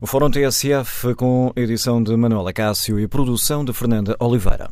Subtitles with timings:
[0.00, 4.70] O Fórum TSF com edição de Manuela Cássio e produção de Fernanda Oliveira.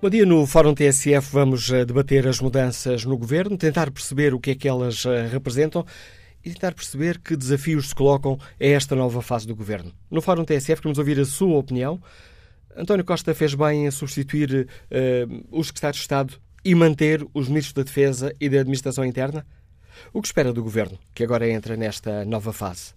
[0.00, 0.26] Bom dia.
[0.26, 4.54] No Fórum TSF vamos eh, debater as mudanças no governo, tentar perceber o que é
[4.54, 5.86] que elas eh, representam
[6.44, 9.92] e tentar perceber que desafios se colocam a esta nova fase do governo.
[10.10, 12.00] No Fórum TSF queremos ouvir a sua opinião.
[12.76, 17.72] António Costa fez bem em substituir uh, os secretários de Estado e manter os ministros
[17.72, 19.46] da Defesa e da Administração Interna?
[20.12, 22.92] O que espera do governo, que agora entra nesta nova fase?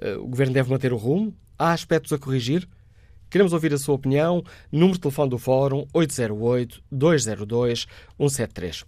[0.00, 1.34] Uh, o governo deve manter o rumo?
[1.58, 2.66] Há aspectos a corrigir?
[3.30, 4.42] Queremos ouvir a sua opinião.
[4.72, 8.86] Número de telefone do Fórum 808-202-173.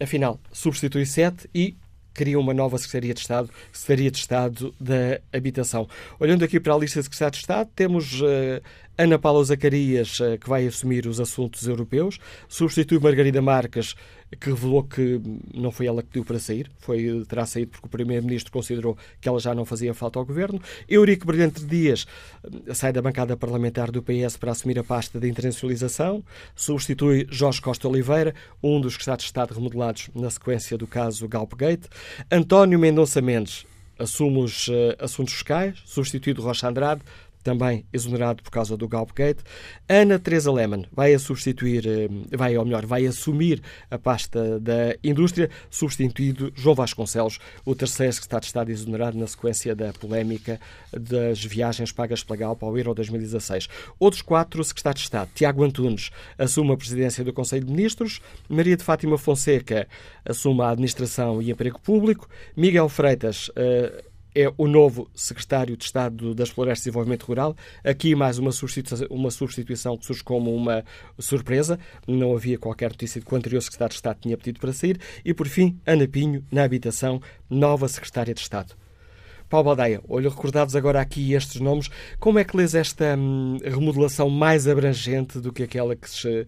[0.00, 1.76] afinal, substitui sete e
[2.18, 5.88] cria uma nova Secretaria de Estado, Secretaria de Estado da Habitação.
[6.18, 8.60] Olhando aqui para a lista de Secretários de Estado, temos uh,
[8.98, 13.94] Ana Paula Zacarias, uh, que vai assumir os assuntos europeus, substitui Margarida Marques,
[14.40, 15.20] que revelou que
[15.54, 19.28] não foi ela que pediu para sair, foi, terá saído porque o Primeiro-Ministro considerou que
[19.28, 20.60] ela já não fazia falta ao Governo.
[20.88, 22.06] Eurico Brilhante Dias
[22.44, 26.22] eh, sai da bancada parlamentar do PS para assumir a pasta de internacionalização,
[26.54, 31.88] substitui Jorge Costa Oliveira, um dos Estados de Estado remodelados na sequência do caso Galpgate.
[32.30, 33.64] António Mendonça Mendes
[33.98, 37.02] assume os uh, assuntos fiscais, substituído Rocha Andrade,
[37.48, 39.42] também exonerado por causa do Galpgate.
[39.88, 44.94] Ana Teresa Lehmann vai a substituir, eh, vai, ou melhor, vai assumir a pasta da
[45.02, 50.60] indústria, substituído João Vasconcelos, o terceiro secretário de Estado exonerado na sequência da polémica
[50.92, 53.66] das viagens pagas pela Galp ao Euro 2016.
[53.98, 55.30] Outros quatro secretários de Estado.
[55.34, 59.88] Tiago Antunes assume a presidência do Conselho de Ministros, Maria de Fátima Fonseca
[60.22, 66.34] assume a administração e emprego público, Miguel Freitas uh, é o novo secretário de Estado
[66.34, 67.56] das Florestas e Desenvolvimento Rural.
[67.84, 70.84] Aqui mais uma substituição, uma substituição que surge como uma
[71.18, 71.78] surpresa.
[72.06, 75.00] Não havia qualquer notícia de que o anterior secretário de Estado tinha pedido para sair.
[75.24, 78.74] E, por fim, Ana Pinho, na habitação, nova secretária de Estado.
[79.48, 81.88] Paulo Baldeia, olho recordados agora aqui estes nomes,
[82.20, 86.46] como é que lês esta hum, remodelação mais abrangente do que aquela que se, uh,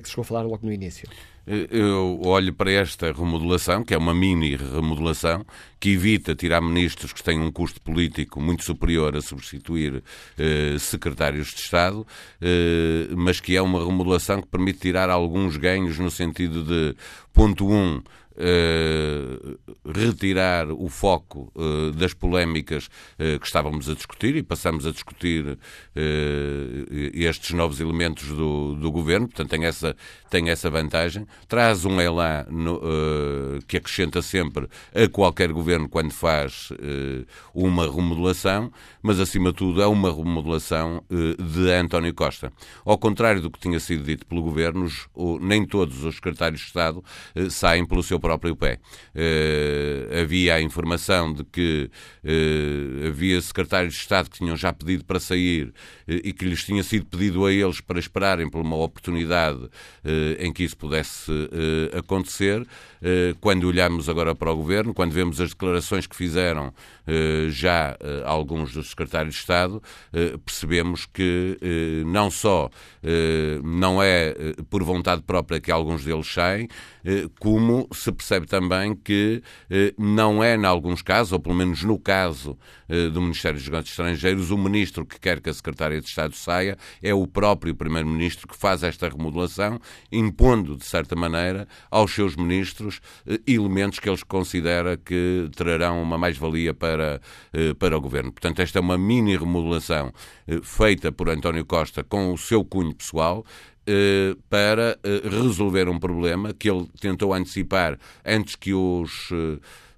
[0.00, 1.08] que se chegou a falar logo no início?
[1.46, 5.44] Eu olho para esta remodelação, que é uma mini remodelação,
[5.80, 10.02] que evita tirar ministros que têm um custo político muito superior a substituir
[10.38, 12.06] eh, secretários de Estado,
[12.40, 16.94] eh, mas que é uma remodelação que permite tirar alguns ganhos no sentido de,
[17.32, 18.02] ponto 1, um,
[18.40, 25.58] Uh, retirar o foco uh, das polémicas que estávamos a discutir e passamos a discutir
[27.12, 29.94] estes novos elementos do, do governo, portanto tem essa,
[30.30, 32.80] tem essa vantagem, traz um elan no,
[33.66, 36.70] que acrescenta sempre a qualquer governo quando faz
[37.52, 38.70] uma remodelação,
[39.02, 42.52] mas acima de tudo é uma remodelação de António Costa.
[42.84, 44.88] Ao contrário do que tinha sido dito pelo governo,
[45.40, 47.02] nem todos os secretários de Estado
[47.50, 48.78] saem pelo seu próprio pé.
[49.14, 51.90] Uh, havia a informação de que
[52.24, 55.72] uh, havia secretários de Estado que tinham já pedido para sair uh,
[56.06, 59.68] e que lhes tinha sido pedido a eles para esperarem por uma oportunidade
[60.38, 61.30] em que isso pudesse
[61.96, 62.66] acontecer.
[63.40, 66.72] Quando olhamos agora para o Governo, quando vemos as declarações que fizeram
[67.48, 69.82] já alguns dos secretários de Estado,
[70.44, 71.58] percebemos que
[72.06, 72.70] não só
[73.62, 74.34] não é
[74.68, 76.68] por vontade própria que alguns deles saem,
[77.38, 81.98] como se percebe também que eh, não é, em alguns casos, ou pelo menos no
[81.98, 82.58] caso
[82.88, 86.34] eh, do Ministério dos Negócios Estrangeiros, o ministro que quer que a Secretária de Estado
[86.34, 89.80] saia, é o próprio Primeiro-Ministro que faz esta remodelação,
[90.12, 93.00] impondo, de certa maneira, aos seus ministros ministros
[93.46, 97.20] elementos que eles considera que trarão uma mais-valia para,
[97.78, 98.32] para o governo.
[98.32, 100.12] Portanto, esta é uma mini remodelação
[100.62, 103.44] feita por António Costa com o seu cunho pessoal
[104.48, 109.30] para resolver um problema que ele tentou antecipar antes que os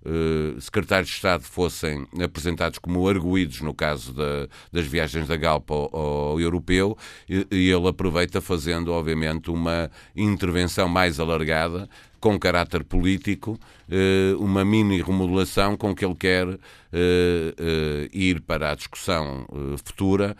[0.04, 5.74] uh, secretários de Estado fossem apresentados como arguídos no caso da, das viagens da Galpa
[5.74, 6.96] ao, ao europeu,
[7.28, 11.88] e, e ele aproveita fazendo, obviamente, uma intervenção mais alargada
[12.20, 13.58] com caráter político,
[13.90, 16.46] eh, uma mini remodelação com que ele quer
[16.92, 19.44] eh, ir para a discussão
[19.84, 20.36] futura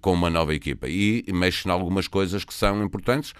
[0.00, 0.88] com uma nova equipa.
[0.88, 3.34] E mexe em algumas coisas que são importantes,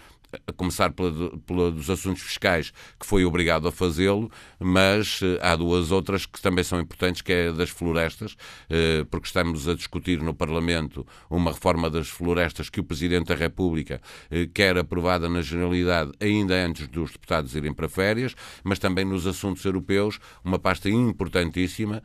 [0.47, 5.57] a começar pela, pela, dos assuntos fiscais, que foi obrigado a fazê-lo, mas eh, há
[5.57, 8.37] duas outras que também são importantes, que é das florestas,
[8.69, 13.35] eh, porque estamos a discutir no Parlamento uma reforma das florestas que o Presidente da
[13.35, 14.01] República
[14.31, 19.27] eh, quer aprovada na Generalidade ainda antes dos deputados irem para férias, mas também nos
[19.27, 22.03] assuntos europeus, uma pasta importantíssima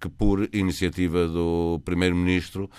[0.00, 2.70] que, por iniciativa do Primeiro-Ministro,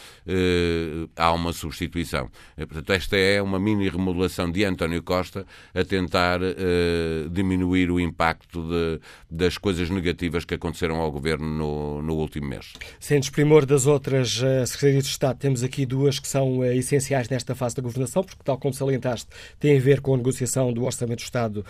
[1.15, 2.29] há uma substituição.
[2.55, 8.61] Portanto, esta é uma mini remodelação de António Costa a tentar uh, diminuir o impacto
[8.67, 8.99] de,
[9.29, 12.73] das coisas negativas que aconteceram ao Governo no, no último mês.
[12.99, 17.29] Sem desprimor das outras uh, Secretarias de Estado, temos aqui duas que são uh, essenciais
[17.29, 19.27] nesta fase da governação, porque, tal como salientaste,
[19.59, 21.65] têm a ver com a negociação do Orçamento do Estado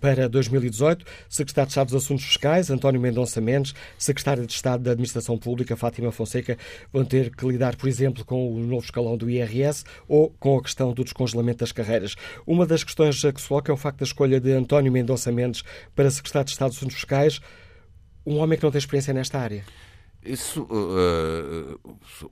[0.00, 1.04] para 2018.
[1.28, 5.76] Secretário de Estado dos Assuntos Fiscais, António Mendonça Mendes, Secretário de Estado da Administração Pública,
[5.76, 6.58] Fátima Fonseca,
[6.92, 10.62] vão ter que lidar, por exemplo, com o novo escalão do IRS ou com a
[10.62, 12.14] questão do descongelamento das carreiras carreiras.
[12.46, 15.62] Uma das questões que se coloca é o facto da escolha de António Mendonça Mendes
[15.94, 17.40] para secretário de Estado dos Assuntos Fiscais,
[18.26, 19.64] um homem que não tem experiência nesta área.
[20.24, 21.78] Isso, uh,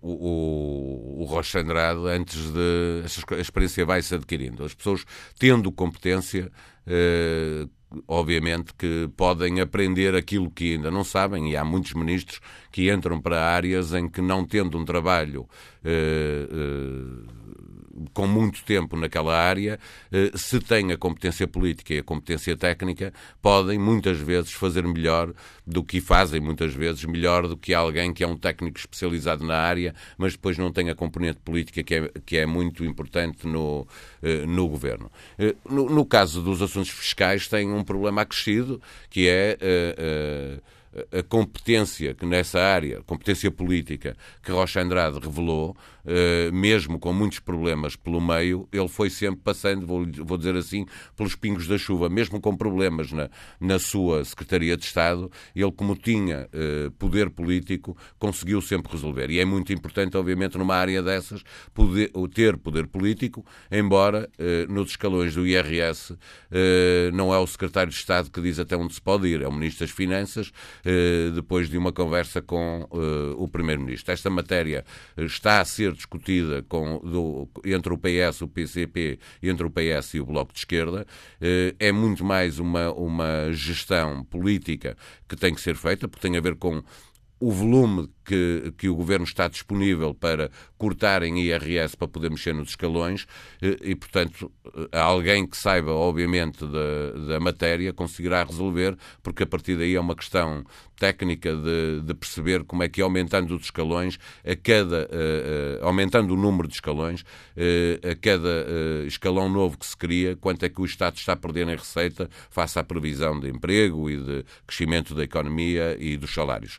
[0.00, 3.02] o, o Rocha Andrade, antes de.
[3.36, 4.64] A experiência vai-se adquirindo.
[4.64, 5.04] As pessoas,
[5.38, 6.50] tendo competência,
[6.86, 7.70] uh,
[8.08, 12.40] obviamente que podem aprender aquilo que ainda não sabem, e há muitos ministros
[12.70, 15.46] que entram para áreas em que, não tendo um trabalho.
[15.84, 17.41] Uh,
[18.12, 19.78] com muito tempo naquela área,
[20.10, 25.32] eh, se têm a competência política e a competência técnica, podem muitas vezes fazer melhor
[25.66, 29.56] do que fazem, muitas vezes melhor do que alguém que é um técnico especializado na
[29.56, 33.86] área, mas depois não tem a componente política que é, que é muito importante no,
[34.22, 35.10] eh, no governo.
[35.38, 38.80] Eh, no, no caso dos assuntos fiscais, tem um problema acrescido,
[39.10, 39.58] que é.
[41.10, 47.38] A competência que nessa área, competência política, que Rocha Andrade revelou, eh, mesmo com muitos
[47.38, 50.84] problemas pelo meio, ele foi sempre passando, vou, dizer assim,
[51.16, 53.30] pelos pingos da chuva, mesmo com problemas na,
[53.60, 59.30] na sua Secretaria de Estado, ele, como tinha uh, poder político, conseguiu sempre resolver.
[59.30, 61.42] E é muito importante, obviamente, numa área dessas,
[61.72, 66.16] poder, ter poder político, embora uh, nos escalões do IRS
[67.12, 69.52] não é o Secretário de Estado que diz até onde se pode ir, é o
[69.52, 70.52] Ministro das Finanças,
[71.34, 72.86] depois de uma conversa com
[73.36, 74.12] o Primeiro-Ministro.
[74.12, 74.84] Esta matéria
[75.16, 80.20] está a ser discutida com, do, entre o PS, o PCP, entre o PS e
[80.20, 81.06] o Bloco de Esquerda,
[81.40, 84.96] eh, é muito mais uma, uma gestão política
[85.28, 86.82] que tem que ser feita, porque tem a ver com
[87.42, 90.48] o volume que, que o governo está disponível para
[90.78, 93.26] cortar em IRS para poder mexer nos escalões
[93.60, 99.46] eh, e, portanto, eh, alguém que saiba, obviamente, da, da matéria conseguirá resolver, porque a
[99.46, 100.64] partir daí é uma questão
[101.02, 106.32] técnica de, de perceber como é que, aumentando os escalões, a cada, uh, uh, aumentando
[106.32, 110.80] o número de escalões, uh, a cada escalão novo que se cria, quanto é que
[110.80, 115.12] o Estado está a perder em receita face à previsão de emprego e de crescimento
[115.12, 116.78] da economia e dos salários.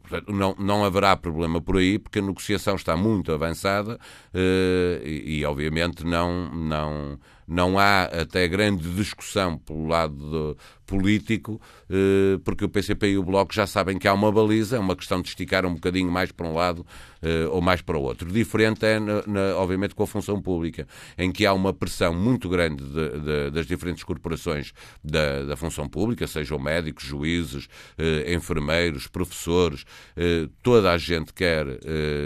[0.00, 3.98] Portanto, não, não haverá problema por aí, porque a negociação está muito avançada
[4.34, 7.18] eh, e, e, obviamente, não, não,
[7.52, 10.56] não há até grande discussão pelo lado
[10.86, 14.78] político, eh, porque o PCP e o Bloco já sabem que há uma baliza, é
[14.78, 16.84] uma questão de esticar um bocadinho mais para um lado
[17.22, 18.30] eh, ou mais para o outro.
[18.30, 22.46] Diferente é, na, na, obviamente, com a função pública, em que há uma pressão muito
[22.48, 29.06] grande de, de, das diferentes corporações da, da, função pública, sejam médicos, juízes, eh, enfermeiros,
[29.06, 29.84] professores,
[30.62, 31.66] toda a gente quer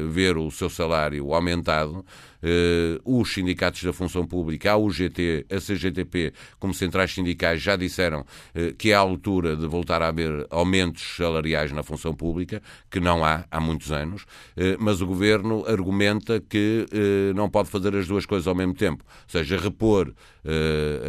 [0.09, 2.04] ver o seu salário aumentado.
[2.47, 8.21] Uh, os sindicatos da função pública, a UGT, a CGTP, como centrais sindicais, já disseram
[8.21, 13.00] uh, que é a altura de voltar a haver aumentos salariais na função pública, que
[13.00, 16.87] não há há muitos anos, uh, mas o governo argumenta que
[17.35, 20.12] não pode fazer as duas coisas ao mesmo tempo, ou seja, repor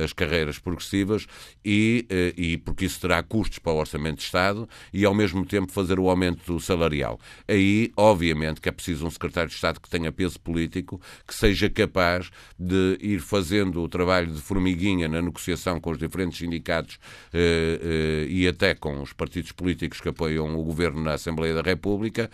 [0.04, 1.28] as carreiras progressivas
[1.64, 5.46] e, uh, e porque isso terá custos para o Orçamento de Estado e, ao mesmo
[5.46, 7.20] tempo, fazer o aumento salarial.
[7.48, 11.70] Aí, obviamente, que é preciso um secretário de Estado que tenha peso político, que seja
[11.70, 18.28] capaz de ir fazendo o trabalho de formiguinha na negociação com os diferentes sindicatos uh,
[18.28, 22.30] e até com os partidos políticos que apoiam o governo na Assembleia da República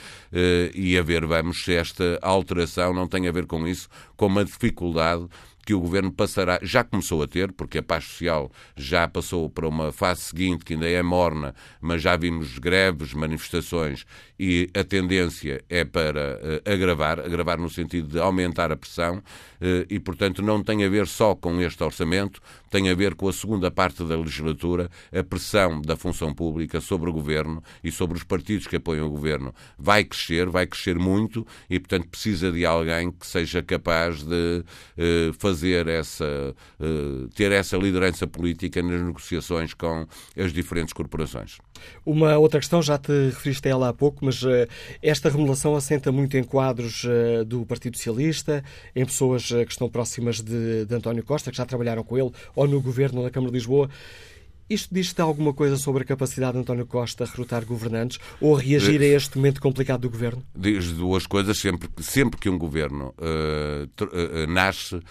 [0.74, 4.43] e a ver, vamos, se esta alteração não tem a ver com isso, com uma
[4.43, 5.27] dificuldade
[5.65, 9.67] que o governo passará, já começou a ter, porque a paz social já passou para
[9.67, 14.05] uma fase seguinte que ainda é morna, mas já vimos greves, manifestações
[14.39, 19.86] e a tendência é para uh, agravar, agravar no sentido de aumentar a pressão uh,
[19.89, 22.41] e, portanto, não tem a ver só com este orçamento,
[22.73, 27.07] tem a ver com a segunda parte da legislatura, a pressão da função pública sobre
[27.07, 31.45] o governo e sobre os partidos que apoiam o governo vai crescer, vai crescer muito
[31.69, 36.55] e, portanto, precisa de alguém que seja capaz de uh, fazer essa,
[37.35, 41.59] ter essa liderança política nas negociações com as diferentes corporações.
[42.05, 44.67] Uma outra questão, já te referiste a ela há pouco, mas uh,
[45.01, 48.63] esta remodelação assenta muito em quadros uh, do Partido Socialista,
[48.95, 52.31] em pessoas uh, que estão próximas de, de, António Costa, que já trabalharam com ele,
[52.55, 53.89] ou no Governo, ou na Câmara de Lisboa.
[54.69, 58.59] Isto diz-te alguma coisa sobre a capacidade de António Costa a recrutar governantes ou a
[58.59, 60.41] reagir a este momento complicado do Governo?
[60.55, 61.57] Diz duas coisas.
[61.57, 63.13] Sempre, sempre que um Governo
[64.47, 65.01] nasce,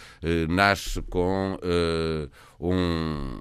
[0.49, 1.59] nasce com
[2.59, 3.41] um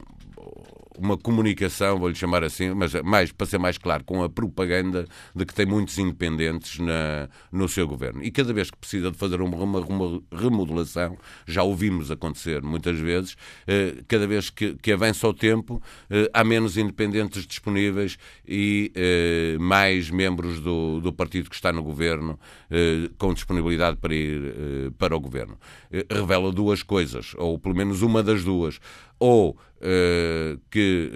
[1.02, 5.06] uma comunicação, vou-lhe chamar assim, mas mais, para ser mais claro, com a propaganda
[5.36, 8.24] de que tem muitos independentes na, no seu governo.
[8.24, 11.18] E cada vez que precisa de fazer uma, uma, remodelação,
[11.48, 13.36] já ouvimos acontecer muitas vezes,
[13.68, 18.18] eh, cada vez que, que avança o tempo, eh, há menos independentes disponíveis
[18.48, 22.40] e eh, mais membros do, do partido que está no governo
[22.70, 25.58] eh, com disponibilidade para ir eh, para o governo.
[25.92, 28.80] Eh, revela duas coisas, ou pelo menos uma das duas
[29.22, 31.12] ou uh, que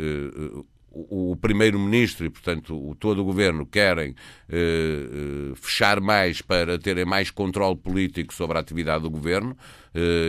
[0.54, 7.04] uh, o, primeiro-ministro e, portanto, o, todo o governo querem uh, fechar mais para terem
[7.04, 9.85] mais controle político sobre a atividade do governo eh,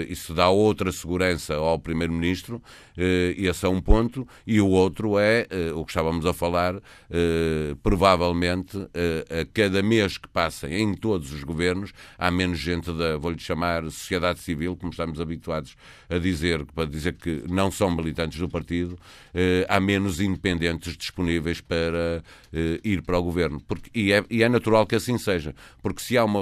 [0.08, 2.62] isso dá outra segurança ao Primeiro-Ministro,
[2.96, 6.80] eh, esse é um ponto, e o outro é, eh, o que estávamos a falar,
[7.82, 13.38] provavelmente a cada mês que passa em todos os governos, há menos gente da, vou-lhe
[13.38, 15.76] chamar, sociedade civil, como estamos habituados
[16.08, 18.98] a dizer, para dizer que não são militantes do partido,
[19.68, 22.22] há menos independentes disponíveis para
[22.84, 23.60] ir para o governo.
[23.66, 26.40] Porque, e, é, e é natural que assim seja, porque se há uma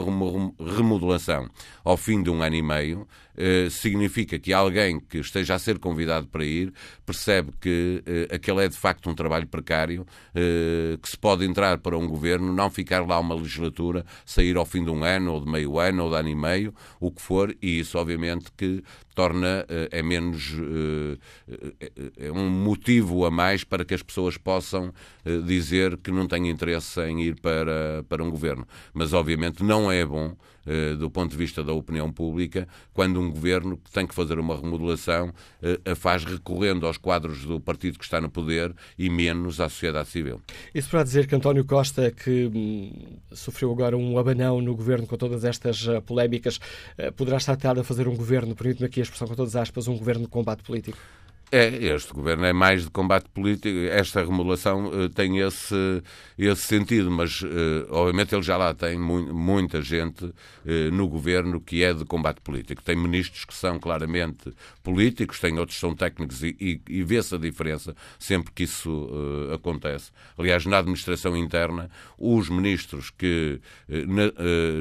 [0.76, 1.48] remodelação
[1.84, 5.78] ao fim de um ano e meio, eh, significa que alguém que esteja a ser
[5.78, 6.72] convidado para ir
[7.04, 11.78] percebe que uh, aquele é de facto um trabalho precário, uh, que se pode entrar
[11.78, 15.40] para um governo, não ficar lá uma legislatura, sair ao fim de um ano, ou
[15.40, 18.82] de meio ano, ou de ano e meio, o que for, e isso obviamente que
[19.14, 20.54] torna é menos
[22.16, 24.92] é um motivo a mais para que as pessoas possam
[25.46, 28.66] dizer que não têm interesse em ir para, para um governo.
[28.92, 30.34] Mas obviamente não é bom
[30.98, 35.32] do ponto de vista da opinião pública quando um governo tem que fazer uma remodelação
[35.84, 40.08] a faz recorrendo aos quadros do partido que está no poder e menos à sociedade
[40.08, 40.40] civil.
[40.74, 45.16] Isso para dizer que António Costa, que hum, sofreu agora um abanão no governo com
[45.16, 46.58] todas estas polémicas,
[47.16, 49.96] poderá estar tentado a fazer um governo, permite-me aqui expressão com todas as aspas, um
[49.96, 50.98] governo de combate político?
[51.56, 53.78] É, este governo é mais de combate político.
[53.88, 56.02] Esta remodelação uh, tem esse,
[56.36, 60.34] esse sentido, mas uh, obviamente ele já lá tem mu muita gente uh,
[60.90, 62.82] no governo que é de combate político.
[62.82, 67.36] Tem ministros que são claramente políticos, tem outros que são técnicos e, e, e vê-se
[67.36, 69.08] a diferença sempre que isso
[69.54, 70.10] acontece.
[70.36, 73.60] Aliás, na administração interna, os ministros que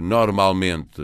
[0.02, 1.02] normalmente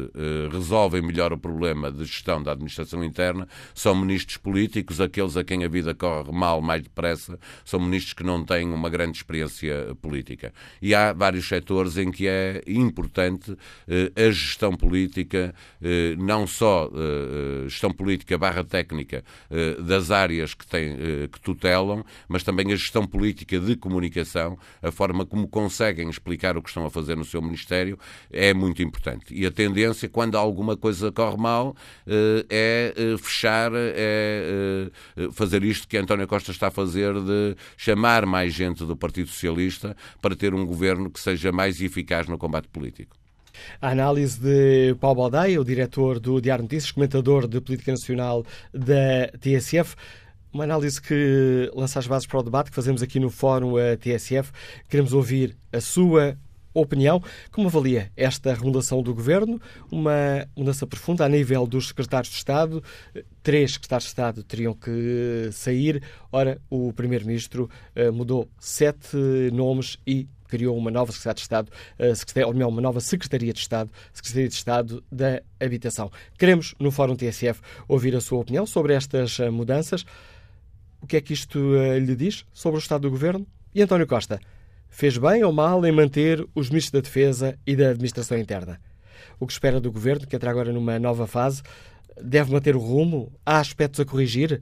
[0.52, 5.59] resolvem melhor o problema de gestão da administração interna são ministros políticos, aqueles a quem
[5.64, 10.54] a vida corre mal mais depressa são ministros que não têm uma grande experiência política.
[10.82, 13.56] E há vários setores em que é importante
[13.88, 20.54] eh, a gestão política, eh, não só eh, gestão política barra técnica eh, das áreas
[20.54, 25.48] que, têm, eh, que tutelam, mas também a gestão política de comunicação, a forma como
[25.48, 27.98] conseguem explicar o que estão a fazer no seu Ministério,
[28.32, 29.34] é muito importante.
[29.34, 31.76] E a tendência, quando alguma coisa corre mal,
[32.08, 34.90] eh, é fechar, é
[35.40, 39.96] fazer isto que António Costa está a fazer de chamar mais gente do Partido Socialista
[40.22, 43.16] para ter um governo que seja mais eficaz no combate político.
[43.82, 49.30] A análise de Paulo Baldaia, o diretor do Diário Notícias, comentador de política nacional da
[49.40, 49.96] TSF.
[50.52, 54.52] Uma análise que lança as bases para o debate que fazemos aqui no Fórum TSF.
[54.90, 56.38] Queremos ouvir a sua
[56.74, 57.22] opinião.
[57.52, 59.62] Como avalia esta remodelação do Governo?
[59.92, 62.84] Uma mudança profunda a nível dos secretários de Estado.
[63.42, 66.04] Três secretários de Estado teriam que sair.
[66.32, 69.18] Ora, o Primeiro-Ministro eh, mudou sete
[69.52, 73.60] nomes e criou uma nova Secretaria de Estado, eh, ou melhor, uma nova Secretaria de
[73.60, 76.12] Estado, Secretaria de Estado da Habitação.
[76.38, 80.06] Queremos, no Fórum TSF, ouvir a sua opinião sobre estas eh, mudanças.
[81.02, 81.58] O que é que isto
[81.98, 83.48] lhe diz sobre o Estado do Governo?
[83.74, 84.40] E António Costa,
[84.90, 88.80] fez bem ou mal em manter os ministros da Defesa e da Administração Interna?
[89.40, 91.64] O que espera do Governo, que entra agora numa nova fase,
[92.22, 93.32] deve manter o rumo?
[93.46, 94.62] Há aspectos a corrigir?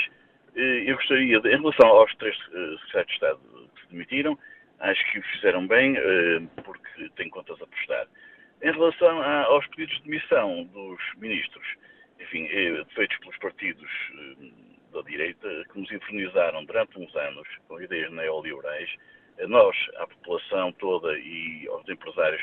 [0.55, 3.39] uh, eu gostaria, de, em relação aos três secretários de Estado
[3.75, 4.39] que se demitiram,
[4.79, 5.97] acho que o fizeram bem,
[6.63, 8.07] porque têm contas a prestar.
[8.61, 11.67] Em relação aos pedidos de demissão dos ministros,
[12.21, 12.47] enfim,
[12.95, 13.91] feitos pelos partidos
[14.93, 18.89] da direita, que nos infernizaram durante uns anos com ideias neoliberais,
[19.47, 22.41] nós, à população toda e aos empresários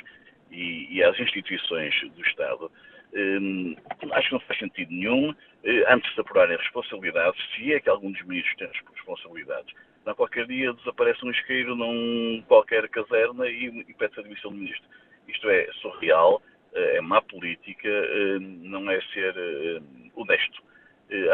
[0.50, 2.70] e, e às instituições do Estado,
[3.12, 3.74] Hum,
[4.12, 8.12] acho que não faz sentido nenhum, eh, antes de apurarem responsabilidades, se é que algum
[8.12, 9.74] dos ministros tem responsabilidades.
[10.06, 14.58] Não, qualquer dia desaparece um isqueiro num qualquer caserna e, e pede-se a demissão do
[14.58, 14.88] ministro.
[15.28, 16.40] Isto é surreal,
[16.72, 19.34] eh, é má política, eh, não é ser
[20.14, 20.70] honesto.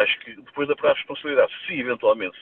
[0.00, 2.38] Acho que depois de apurar responsabilidades, se eventualmente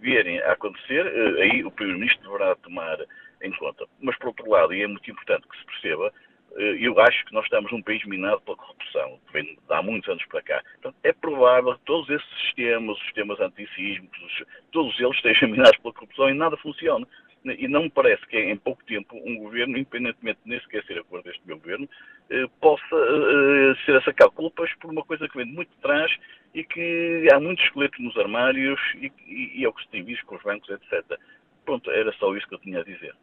[0.00, 1.06] vierem a acontecer,
[1.40, 2.98] aí o Primeiro-Ministro deverá tomar
[3.40, 3.86] em conta.
[4.00, 7.34] Mas, por outro lado, e é muito importante que se perceba, eh, eu acho que
[7.34, 10.62] nós estamos num país minado pela corrupção, que vem há muitos anos para cá.
[10.74, 15.94] Portanto, é provável que todos esses sistemas, os sistemas antissísmicos, todos eles estejam minados pela
[15.94, 17.06] corrupção e nada funciona.
[17.44, 20.98] E não me parece que em pouco tempo um governo, independentemente de nem sequer ser
[20.98, 21.88] a cor deste meu governo,
[22.30, 26.12] eh, possa eh, ser a sacar culpas por uma coisa que vem de muito trás
[26.52, 30.02] e que há muitos esqueletos nos armários e, e, e é o que se tem
[30.02, 31.18] visto com os bancos, etc.
[31.64, 33.14] Pronto, era só isso que eu tinha a dizer.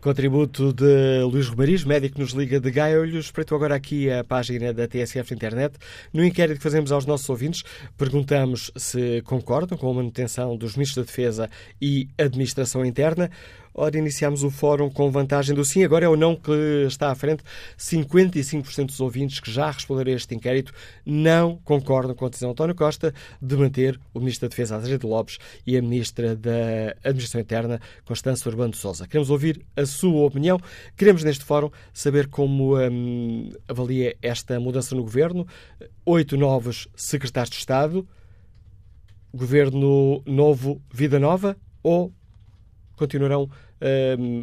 [0.00, 3.04] Contributo de Luís Romariz, médico que nos liga de Gaia.
[3.06, 5.76] Espreito agora aqui a página da TSF Internet.
[6.12, 7.62] No inquérito que fazemos aos nossos ouvintes,
[7.96, 13.30] perguntamos se concordam com a manutenção dos ministros da Defesa e Administração Interna.
[13.80, 16.50] Ora, iniciamos o fórum com vantagem do sim, agora é o não que
[16.88, 17.44] está à frente.
[17.78, 20.72] 55% dos ouvintes que já responderam a este inquérito
[21.06, 25.06] não concordam com a decisão de António Costa de manter o Ministro da Defesa, Azevedo
[25.06, 26.50] Lopes, e a Ministra da
[27.04, 29.06] Administração Interna, Constança Urbano de Sousa.
[29.06, 30.58] Queremos ouvir a sua opinião.
[30.96, 35.46] Queremos, neste fórum, saber como hum, avalia esta mudança no Governo.
[36.04, 38.04] Oito novos secretários de Estado.
[39.32, 41.56] Governo novo, vida nova?
[41.80, 42.12] Ou
[42.96, 43.48] continuarão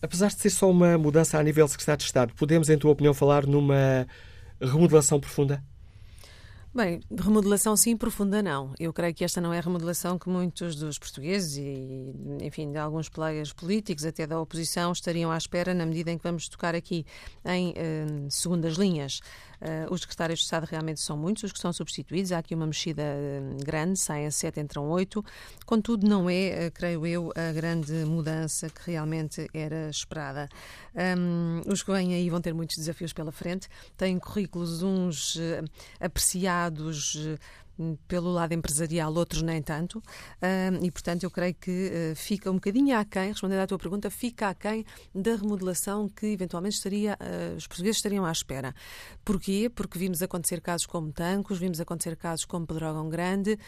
[0.00, 2.92] Apesar de ser só uma mudança a nível de secretário de Estado, podemos, em tua
[2.92, 4.06] opinião, falar numa
[4.60, 5.60] remodelação profunda?
[6.74, 8.74] Bem, remodelação sim, profunda não.
[8.78, 12.78] Eu creio que esta não é a remodelação que muitos dos portugueses e, enfim, de
[12.78, 16.74] alguns players políticos, até da oposição, estariam à espera na medida em que vamos tocar
[16.74, 17.06] aqui
[17.44, 19.20] em eh, segundas linhas.
[19.60, 22.32] Uh, os secretários de Estado realmente são muitos, os que são substituídos.
[22.32, 25.24] Há aqui uma mexida uh, grande, saem sete, entram oito.
[25.66, 30.48] Contudo, não é, uh, creio eu, a grande mudança que realmente era esperada.
[30.94, 33.68] Um, os que vêm aí vão ter muitos desafios pela frente.
[33.96, 35.38] Têm currículos uns
[36.00, 37.16] apreciados
[38.06, 40.02] pelo lado empresarial, outros nem tanto,
[40.82, 44.48] e portanto eu creio que eh, fica um bocadinho aquém, respondendo à tua pergunta, fica
[44.48, 48.74] aquém da remodelação que eventualmente estaria, eh, os portugueses estariam à espera.
[49.24, 49.70] Porquê?
[49.74, 53.58] Porque vimos acontecer casos como Tancos, vimos acontecer casos como Pedrógão Grande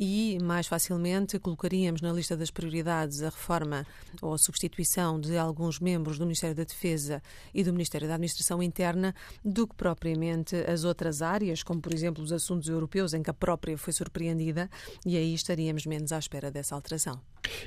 [0.00, 3.86] e mais facilmente colocaríamos na lista das prioridades a reforma
[4.22, 8.62] ou a substituição de alguns membros do Ministério da Defesa e do Ministério da Administração
[8.62, 13.28] Interna do que propriamente as outras áreas, como por exemplo os assuntos europeus, em que
[13.28, 14.70] a própria foi surpreendida
[15.04, 17.20] e aí estaríamos menos à espera dessa alteração.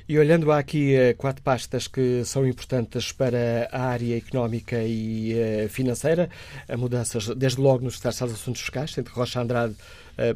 [0.08, 5.68] E olhando aqui uh, quatro pastas que são importantes para a área económica e uh,
[5.68, 6.28] financeira,
[6.76, 9.74] mudanças desde logo nos Estados Assuntos Fiscais, entre Rocha Andrade
[10.16, 10.34] ah,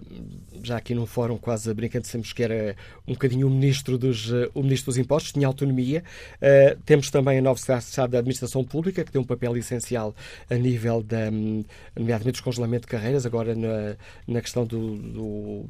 [0.62, 4.62] já aqui num fórum quase brincando, dissemos que era um bocadinho o ministro dos, o
[4.62, 6.02] ministro dos Impostos, tinha autonomia.
[6.42, 10.14] Ah, temos também a nova secretária da Administração Pública, que tem um papel essencial
[10.50, 11.30] a nível, da,
[11.96, 15.64] nomeadamente, dos congelamento de carreiras, agora na, na questão do, do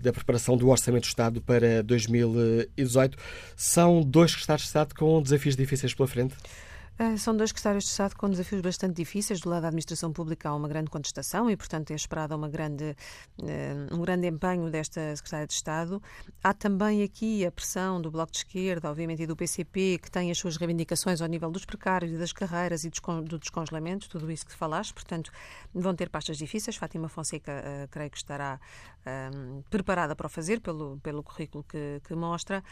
[0.00, 3.16] da preparação do Orçamento do Estado para 2018.
[3.56, 6.34] São dois secretários de Estado com desafios difíceis pela frente?
[7.02, 9.40] Ah, são dois secretários de Estado com desafios bastante difíceis.
[9.40, 12.94] Do lado da administração pública há uma grande contestação e, portanto, é esperado uma grande,
[13.42, 16.02] ah, um grande empenho desta secretária de Estado.
[16.44, 20.30] Há também aqui a pressão do Bloco de Esquerda, obviamente, e do PCP, que tem
[20.30, 24.52] as suas reivindicações ao nível dos precários, das carreiras e do descongelamento, tudo isso que
[24.52, 24.92] falaste.
[24.92, 25.32] Portanto,
[25.72, 26.76] vão ter pastas difíceis.
[26.76, 28.60] Fátima Fonseca, uh, creio que estará
[29.06, 32.62] um, preparada para o fazer, pelo, pelo currículo que, que mostra.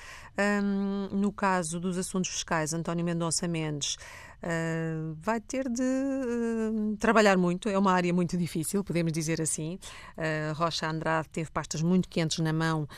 [0.62, 3.97] Um, no caso dos assuntos fiscais, António Mendonça Mendes
[4.42, 7.68] uh, vai ter de uh, trabalhar muito.
[7.68, 9.79] É uma área muito difícil, podemos dizer assim.
[10.16, 12.88] Uh, Rocha Andrade teve pastas muito quentes na mão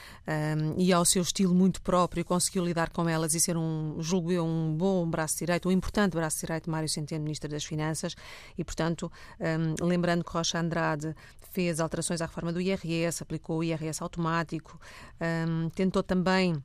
[0.77, 4.45] e, ao seu estilo muito próprio, conseguiu lidar com elas e ser um, julgo eu,
[4.45, 8.15] um bom braço direito, um importante braço direito de Mário Centeno, Ministro das Finanças.
[8.57, 11.15] E, portanto, um, lembrando que Rocha Andrade
[11.51, 14.79] fez alterações à reforma do IRS, aplicou o IRS automático,
[15.21, 16.63] um, tentou também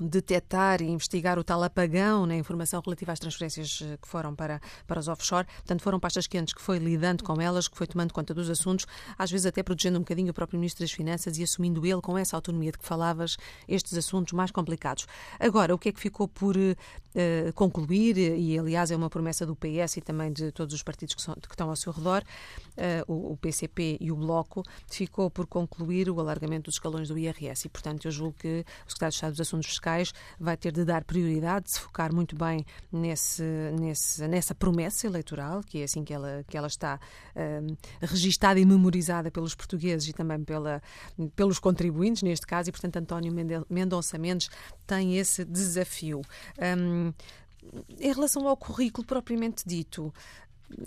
[0.00, 4.60] detectar e investigar o tal apagão na informação relativa às transferências eh, que foram para,
[4.86, 5.46] para os offshore.
[5.46, 8.86] Portanto, foram pastas quentes que foi lidando com elas, que foi tomando conta dos assuntos,
[9.18, 12.16] às vezes até protegendo um bocadinho o próprio Ministro das Finanças e assumindo ele, com
[12.16, 15.06] essa autonomia de que falavas, estes assuntos mais complicados.
[15.38, 19.56] Agora, o que é que ficou por uh, concluir, e aliás é uma promessa do
[19.56, 23.12] PS e também de todos os partidos que, são, que estão ao seu redor, uh,
[23.12, 27.66] o, o, PCP e o Bloco, ficou por concluir o alargamento dos escalões do IRS
[27.66, 30.84] e, portanto, eu julgo que o Secretário de Estado dos Assuntos fiscais vai ter de
[30.84, 33.42] dar prioridade, de se focar muito bem nesse,
[33.78, 36.98] nesse, nessa promessa eleitoral, que é assim que ela, que ela está
[37.36, 40.82] um, registada e memorizada pelos portugueses e também pela,
[41.34, 43.32] pelos contribuintes, neste caso, e, portanto, António
[43.70, 44.50] Mendonça Mendes
[44.86, 46.20] tem esse desafio.
[46.78, 47.12] Um,
[47.98, 50.12] em relação ao currículo propriamente dito,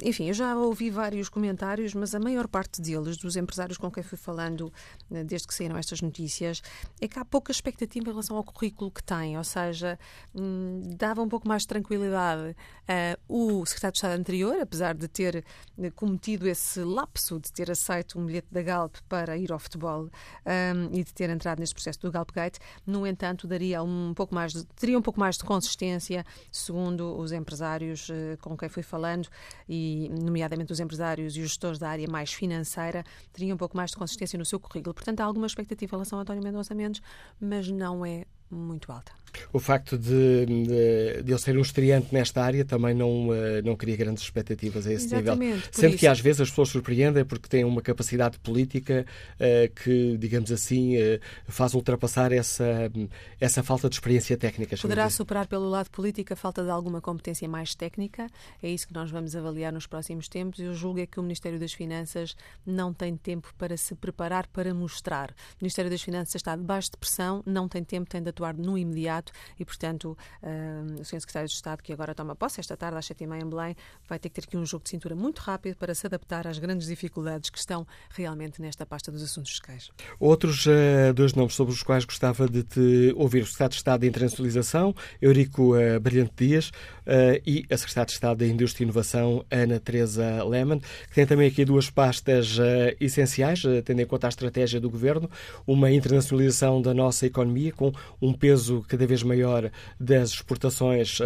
[0.04, 4.04] enfim, eu já ouvi vários comentários, mas a maior parte deles, dos empresários com quem
[4.04, 4.72] fui falando
[5.12, 6.62] eh, desde que saíram estas notícias,
[7.00, 9.98] é que há pouca expectativa em relação ao currículo que têm, ou seja,
[10.36, 15.08] hum, dava um pouco mais de tranquilidade uh, o secretário de Estado anterior, apesar de
[15.08, 15.44] ter
[15.80, 20.04] eh, cometido esse lapso de ter aceito um bilhete da Galp para ir ao futebol
[20.04, 24.54] um, e de ter entrado neste processo do Galpgate, no entanto, daria um pouco mais
[24.54, 29.28] de, teria um pouco mais de consistência, segundo os empresários uh, com quem fui falando
[29.74, 33.92] e, nomeadamente, os empresários e os gestores da área mais financeira, teriam um pouco mais
[33.92, 34.94] de consistência no seu currículo.
[34.94, 37.02] Portanto, há alguma expectativa em relação a António Mendonça Mendes,
[37.40, 39.21] mas não é muito alta.
[39.54, 43.76] O facto de, de, de, ele ser um estreante nesta área também não, eh, não
[43.76, 45.70] cria grandes expectativas a esse Exatamente, nível.
[45.72, 50.52] Sendo que às vezes as pessoas surpreendem porque têm uma capacidade política uh, que, digamos
[50.52, 52.92] assim, uh, faz ultrapassar essa,
[53.40, 54.76] essa falta de experiência técnica.
[54.78, 58.28] Poderá superar pelo lado político a falta de alguma competência mais técnica.
[58.62, 60.60] É isso que nós vamos avaliar nos próximos tempos.
[60.60, 64.74] Eu julgo é que o Ministério das Finanças não tem tempo para se preparar para
[64.74, 65.32] mostrar.
[65.32, 68.78] O Ministério das Finanças está debaixo de pressão, não tem tempo, tem de atuar no
[68.78, 69.21] imediato
[69.60, 71.20] e, portanto, uh, o Sr.
[71.20, 73.76] Secretário de Estado, que agora toma posse esta tarde às sete e meia em Belém,
[74.08, 76.58] vai ter que ter aqui um jogo de cintura muito rápido para se adaptar às
[76.58, 79.92] grandes dificuldades que estão realmente nesta pasta dos assuntos fiscais.
[80.20, 84.02] Outros uh, dois nomes sobre os quais gostava de te ouvir: o Secretário de Estado
[84.02, 88.86] de Internacionalização, Eurico uh, Brilhante Dias, uh, e a Secretária de Estado da Indústria e
[88.86, 92.58] Inovação, Ana Teresa Lehmann, que tem também aqui duas pastas
[93.00, 95.30] essenciais, tendo em conta a estratégia do Governo,
[95.68, 101.26] uma internacionalização da nossa economia com um peso cada vez maior das exportações uh,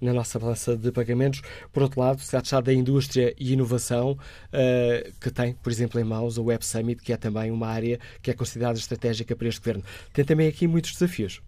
[0.00, 1.42] na nossa balança de pagamentos.
[1.72, 6.04] Por outro lado, se Estado da Indústria e Inovação, uh, que tem, por exemplo, em
[6.04, 9.60] mãos o Web Summit, que é também uma área que é considerada estratégica para este
[9.60, 9.84] governo.
[10.12, 11.42] Tem também aqui muitos desafios.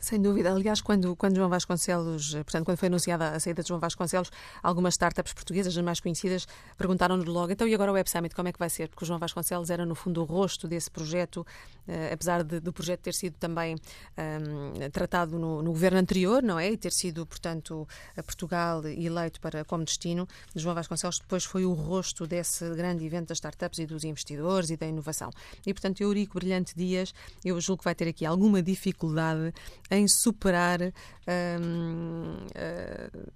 [0.00, 0.52] Sem dúvida.
[0.52, 4.30] Aliás, quando, quando João Vasconcelos, eh, portanto, quando foi anunciada a saída de João Vasconcelos,
[4.62, 8.48] algumas startups portuguesas, as mais conhecidas, perguntaram-nos logo, então e agora o Web Summit, como
[8.48, 8.88] é que vai ser?
[8.88, 12.72] Porque o João Vasconcelos era, no fundo, o rosto desse projeto, uh, apesar de, do
[12.72, 13.76] projeto ter sido também
[14.16, 16.70] ehm, tratado no, no, governo anterior, não é?
[16.70, 21.72] E ter sido, portanto, a Portugal eleito para, como destino, João Vasconcelos depois foi o
[21.72, 25.30] rosto desse grande evento das startups e dos investidores e da inovação.
[25.66, 29.52] E, portanto, Eurico Brilhante Dias, eu julgo que vai ter aqui alguma dificuldade
[29.90, 30.80] em superar.
[30.82, 33.32] Um, uh,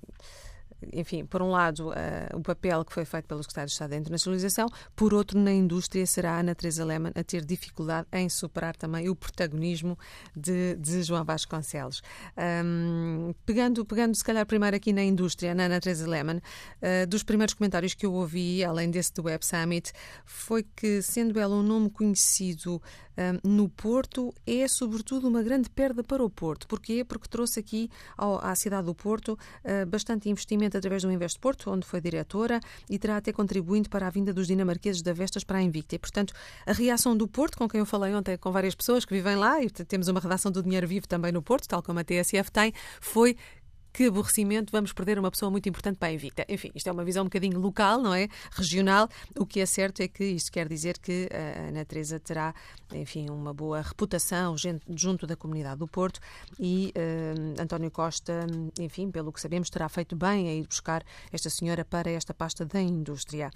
[0.93, 1.93] enfim, por um lado,
[2.35, 6.07] o papel que foi feito pelo Secretário de Estado da Internacionalização, por outro, na indústria,
[6.07, 9.99] será a Ana Teresa Lehmann a ter dificuldade em superar também o protagonismo
[10.35, 12.03] de, de João Vasconcelos.
[12.65, 17.23] Um, pegando, pegando, se calhar, primeiro aqui na indústria, na Ana Teresa Lehmann, uh, dos
[17.23, 19.93] primeiros comentários que eu ouvi, além desse do Web Summit,
[20.25, 22.81] foi que, sendo ela um nome conhecido
[23.45, 26.67] no Porto é, sobretudo, uma grande perda para o Porto.
[26.67, 27.05] Porquê?
[27.05, 31.71] Porque trouxe aqui ao, à cidade do Porto uh, bastante investimento através do Invest Porto,
[31.71, 35.59] onde foi diretora, e terá até contribuindo para a vinda dos dinamarqueses da Vestas para
[35.59, 35.95] a Invicta.
[35.95, 36.33] E, portanto,
[36.67, 39.63] a reação do Porto, com quem eu falei ontem com várias pessoas que vivem lá,
[39.63, 42.73] e temos uma redação do Dinheiro Vivo também no Porto, tal como a TSF tem,
[43.01, 43.37] foi
[43.93, 46.45] que aborrecimento, vamos perder uma pessoa muito importante para a Invicta.
[46.49, 48.29] Enfim, isto é uma visão um bocadinho local, não é?
[48.53, 49.09] Regional.
[49.37, 52.55] O que é certo é que isto quer dizer que a Ana Teresa terá,
[52.93, 56.21] enfim, uma boa reputação junto da comunidade do Porto
[56.59, 58.47] e uh, António Costa,
[58.79, 62.65] enfim, pelo que sabemos, terá feito bem a ir buscar esta senhora para esta pasta
[62.65, 63.51] da indústria.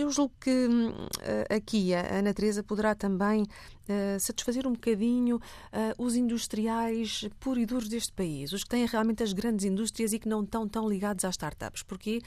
[0.00, 5.38] Eu julgo que uh, aqui a Ana Teresa poderá também uh, satisfazer um bocadinho
[5.98, 10.18] os industriais puros e duros deste país, os que têm realmente as grandes indústrias e
[10.18, 11.82] que não estão tão ligados às startups.
[11.82, 12.22] Porque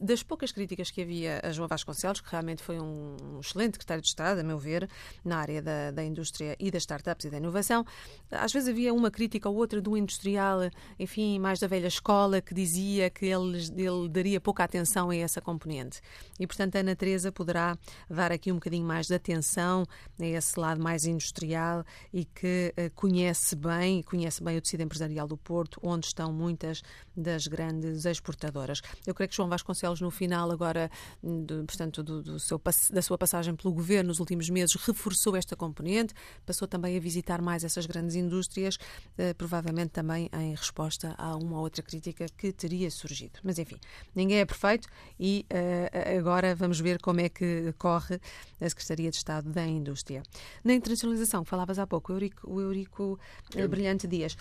[0.00, 4.08] das poucas críticas que havia a João Vasconcelos, que realmente foi um excelente secretário de
[4.08, 4.88] Estado, a meu ver,
[5.24, 7.84] na área da, da indústria e das startups e da inovação,
[8.30, 10.60] às vezes havia uma crítica ou outra de um industrial,
[10.98, 15.40] enfim, mais da velha escola, que dizia que ele, ele daria pouca atenção a essa
[15.40, 16.00] componente.
[16.38, 17.76] E, portanto, a Ana Teresa poderá
[18.08, 19.84] dar aqui um bocadinho mais de atenção
[20.18, 25.26] a esse lado mais industrial e que uh, conhece bem, conhece bem o tecido empresarial
[25.26, 26.82] do Porto, onde estão muitas
[27.16, 28.80] das grandes exportadoras.
[29.06, 30.90] Eu creio que João Vasconcelos, no final, agora,
[31.22, 32.60] de, portanto, do, do seu,
[32.92, 36.12] da sua passagem pelo governo nos últimos meses, reforçou esta componente,
[36.44, 38.76] passou também a visitar mais essas grandes indústrias,
[39.16, 43.40] eh, provavelmente também em resposta a uma ou outra crítica que teria surgido.
[43.42, 43.78] Mas, enfim,
[44.14, 48.20] ninguém é perfeito e uh, agora vamos ver como é que corre
[48.60, 50.22] a Secretaria de Estado da Indústria.
[50.62, 53.18] Na internacionalização, falavas há pouco, o Eurico, o Eurico
[53.54, 54.36] eh, Brilhante Dias,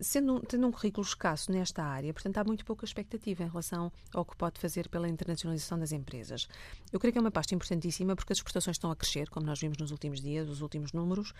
[0.00, 4.24] sendo, tendo um currículo escasso nesta área, portanto, há muito pouca expectativa em relação ao
[4.24, 6.48] que pode fazer pela internacionalização das empresas.
[6.92, 9.60] Eu creio que é uma pasta importantíssima porque as exportações estão a crescer, como nós
[9.60, 11.32] vimos nos últimos dias, os últimos números.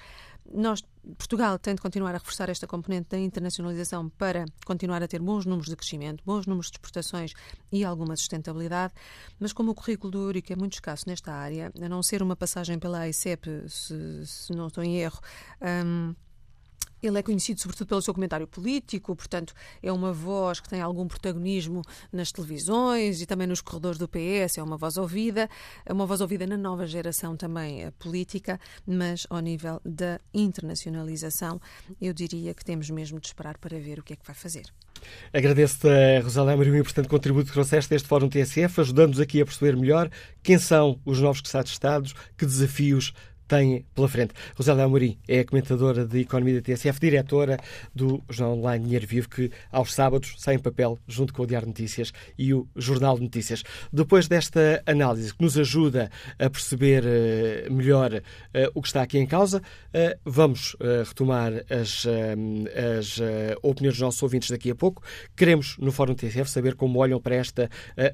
[0.52, 0.82] Nós,
[1.16, 5.46] Portugal, tem de continuar a reforçar esta componente da internacionalização para continuar a ter bons
[5.46, 7.32] números de crescimento, bons números de exportações
[7.72, 8.92] e alguma sustentabilidade,
[9.38, 12.36] mas como o currículo do Eurico é muito escasso nesta área, a não ser uma
[12.36, 15.20] passagem pela AICEP, se, se não estou em erro,
[15.86, 16.14] um,
[17.02, 21.06] ele é conhecido sobretudo pelo seu comentário político, portanto, é uma voz que tem algum
[21.06, 21.82] protagonismo
[22.12, 25.48] nas televisões e também nos corredores do PS, é uma voz ouvida,
[25.84, 31.60] é uma voz ouvida na nova geração também eh, política, mas ao nível da internacionalização,
[32.00, 34.64] eu diria que temos mesmo de esperar para ver o que é que vai fazer.
[35.32, 35.88] Agradeço-te,
[36.22, 39.76] Rosalém Marinho, o importante contributo que trouxeste a este Fórum TSF, ajudando-nos aqui a perceber
[39.76, 40.10] melhor
[40.42, 43.12] quem são os novos de Estados, que desafios
[43.50, 44.32] tem pela frente.
[44.54, 47.58] Rosália Amorim é comentadora de Economia da TSF, diretora
[47.92, 51.66] do jornal online Dinheiro Vivo, que aos sábados sai em papel junto com o Diário
[51.66, 53.64] Notícias e o Jornal de Notícias.
[53.92, 58.22] Depois desta análise que nos ajuda a perceber uh, melhor uh,
[58.72, 62.06] o que está aqui em causa, uh, vamos retomar as,
[62.96, 63.18] as
[63.62, 65.02] opiniões dos nossos ouvintes daqui a pouco.
[65.36, 67.68] Queremos, no Fórum TSF, saber como olham para esta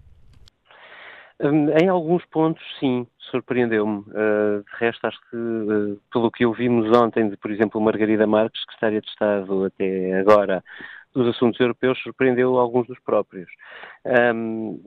[1.42, 4.00] Hum, em alguns pontos, sim, surpreendeu-me.
[4.00, 8.62] Uh, de resto, acho que, uh, pelo que ouvimos ontem, de, por exemplo, Margarida Marques,
[8.62, 10.64] secretária de Estado até agora,
[11.13, 13.49] dos assuntos europeus surpreendeu alguns dos próprios.
[14.06, 14.80] Um,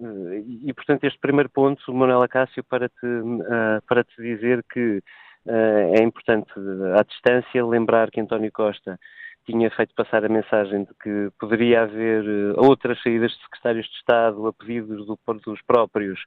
[0.64, 4.98] e, portanto, este primeiro ponto, Manuel Acácio, para te, uh, para te dizer que
[5.46, 6.50] uh, é importante,
[6.98, 8.98] à distância, lembrar que António Costa
[9.46, 13.94] tinha feito passar a mensagem de que poderia haver uh, outras saídas de secretários de
[13.94, 16.20] Estado a pedidos do, dos próprios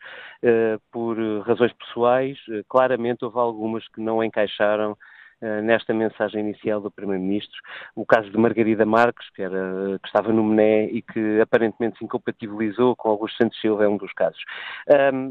[0.44, 2.38] uh, por razões pessoais.
[2.70, 4.98] Claramente houve algumas que não encaixaram
[5.42, 7.60] nesta mensagem inicial do Primeiro-Ministro.
[7.96, 12.06] O caso de Margarida Marques, que, era, que estava no Mené e que aparentemente se
[12.06, 14.44] incompatibilizou com Augusto Santos Silva, é um dos casos.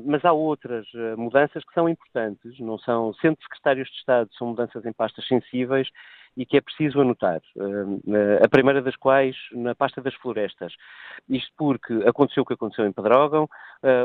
[0.05, 4.85] mas há outras mudanças que são importantes, não são, sendo secretários de Estado, são mudanças
[4.85, 5.89] em pastas sensíveis
[6.37, 7.43] e que é preciso anotar.
[8.43, 10.73] A primeira das quais na pasta das florestas.
[11.29, 13.49] Isto porque aconteceu o que aconteceu em Pedrógão,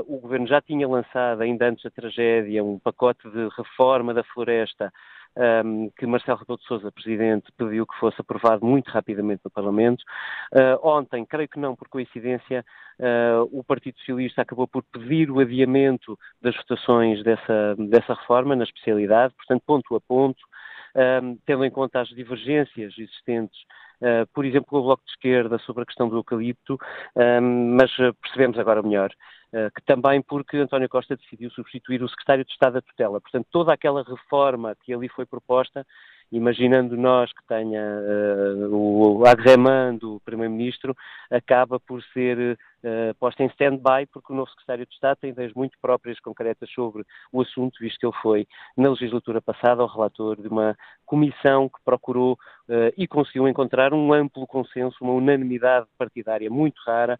[0.07, 4.91] o Governo já tinha lançado, ainda antes da tragédia, um pacote de reforma da floresta
[5.35, 10.03] um, que Marcelo Rebelo de Sousa, Presidente, pediu que fosse aprovado muito rapidamente no Parlamento.
[10.51, 12.65] Uh, ontem, creio que não por coincidência,
[12.99, 18.63] uh, o Partido Socialista acabou por pedir o adiamento das votações dessa, dessa reforma na
[18.63, 20.41] especialidade, portanto, ponto a ponto,
[21.23, 23.59] um, tendo em conta as divergências existentes
[24.01, 26.77] Uh, por exemplo, o Bloco de Esquerda sobre a questão do eucalipto,
[27.15, 27.89] mas
[28.21, 29.09] percebemos agora melhor.
[29.53, 33.21] Eh, que também porque António Costa decidiu substituir o secretário de Estado da tutela.
[33.21, 35.85] Portanto, toda aquela reforma que ali foi proposta,
[36.31, 40.97] imaginando nós que tenha uh, o agremã do Primeiro-Ministro,
[41.29, 45.53] acaba por ser uh, posta em stand-by, porque o novo secretário de Estado tem ideias
[45.53, 50.41] muito próprias, concretas sobre o assunto, visto que ele foi, na legislatura passada, o relator
[50.41, 56.49] de uma comissão que procurou uh, e conseguiu encontrar um amplo consenso, uma unanimidade partidária
[56.49, 57.19] muito rara,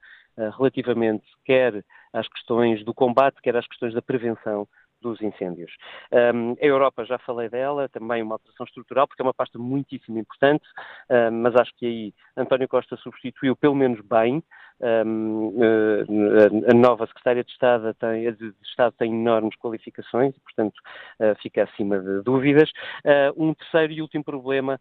[0.57, 4.67] relativamente quer às questões do combate, quer às questões da prevenção
[5.03, 5.71] dos incêndios.
[6.11, 10.17] Um, a Europa, já falei dela, também uma alteração estrutural, porque é uma pasta muitíssimo
[10.17, 10.65] importante,
[11.09, 14.41] um, mas acho que aí António Costa substituiu pelo menos bem.
[14.81, 20.75] Eh, a nova secretária de Estado, tem, de Estado tem enormes qualificações, portanto
[21.19, 22.69] uh, fica acima de dúvidas.
[23.05, 24.79] Uh, um terceiro e último problema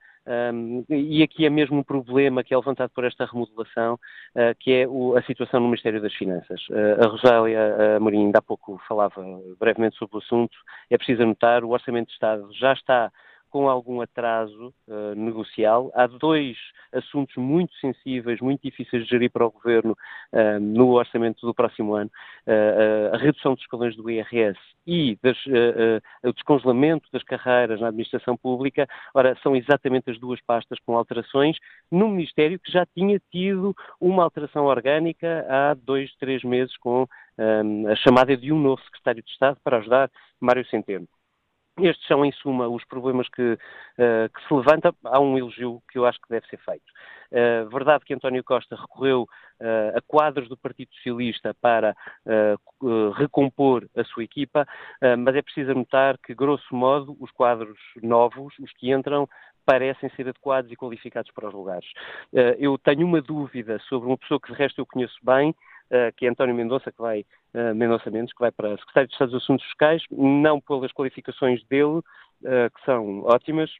[0.88, 3.98] e aqui é mesmo um problema que é levantado por esta remodelação,
[4.60, 4.84] que é
[5.18, 6.60] a situação no Ministério das Finanças.
[7.00, 9.20] A Rosália Amorim ainda há pouco falava
[9.58, 10.56] brevemente sobre o assunto.
[10.88, 13.10] É preciso anotar, o Orçamento de Estado já está
[13.52, 15.92] com algum atraso uh, negocial.
[15.94, 16.56] Há dois
[16.90, 21.94] assuntos muito sensíveis, muito difíceis de gerir para o Governo uh, no orçamento do próximo
[21.94, 22.10] ano.
[22.46, 25.36] Uh, a redução dos escalões do IRS e das,
[26.24, 28.88] o descongelamento das carreiras na administração pública.
[29.14, 31.56] Ora, são exatamente as duas pastas com alterações
[31.90, 37.06] no Ministério que já tinha tido uma alteração orgânica há dois, três meses com
[37.38, 40.10] a chamada de um novo secretário de Estado para ajudar
[40.40, 41.06] Mário Centeno.
[41.82, 44.94] Estes são, em suma, os problemas que, uh, que, se levanta.
[45.04, 46.84] Há um elogio que eu acho que deve ser feito.
[47.32, 51.96] Uh, verdade que António Costa recorreu uh, a quadros do Partido Socialista para
[53.16, 54.66] recompor a sua equipa,
[55.18, 59.28] mas é preciso notar que, grosso modo, os quadros novos, os que entram,
[59.64, 61.88] parecem ser adequados e qualificados para os lugares.
[62.58, 65.54] Eu tenho uma dúvida sobre uma pessoa que, de resto, eu conheço bem,
[66.16, 67.20] que é António Mendonça, que vai
[67.54, 71.62] uh, Mendonça Mendes, que vai para Secretário de Estado dos Assuntos Fiscais, não pelas qualificações
[71.64, 72.02] dele, uh,
[72.74, 73.70] que são ótimas,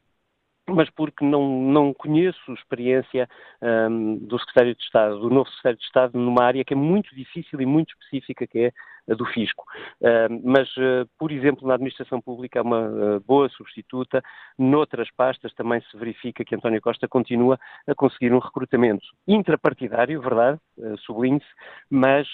[0.68, 3.28] mas porque não, não conheço experiência
[3.60, 7.14] um, do secretário de Estado, do novo secretário de Estado, numa área que é muito
[7.14, 8.72] difícil e muito específica, que é
[9.10, 9.64] a do fisco.
[10.00, 14.22] Um, mas, uh, por exemplo, na administração pública é uma uh, boa substituta.
[14.56, 20.60] Noutras pastas também se verifica que António Costa continua a conseguir um recrutamento intrapartidário, verdade,
[20.78, 21.46] uh, sublinhe-se,
[21.90, 22.28] mas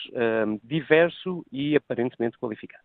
[0.62, 2.82] diverso e aparentemente qualificado.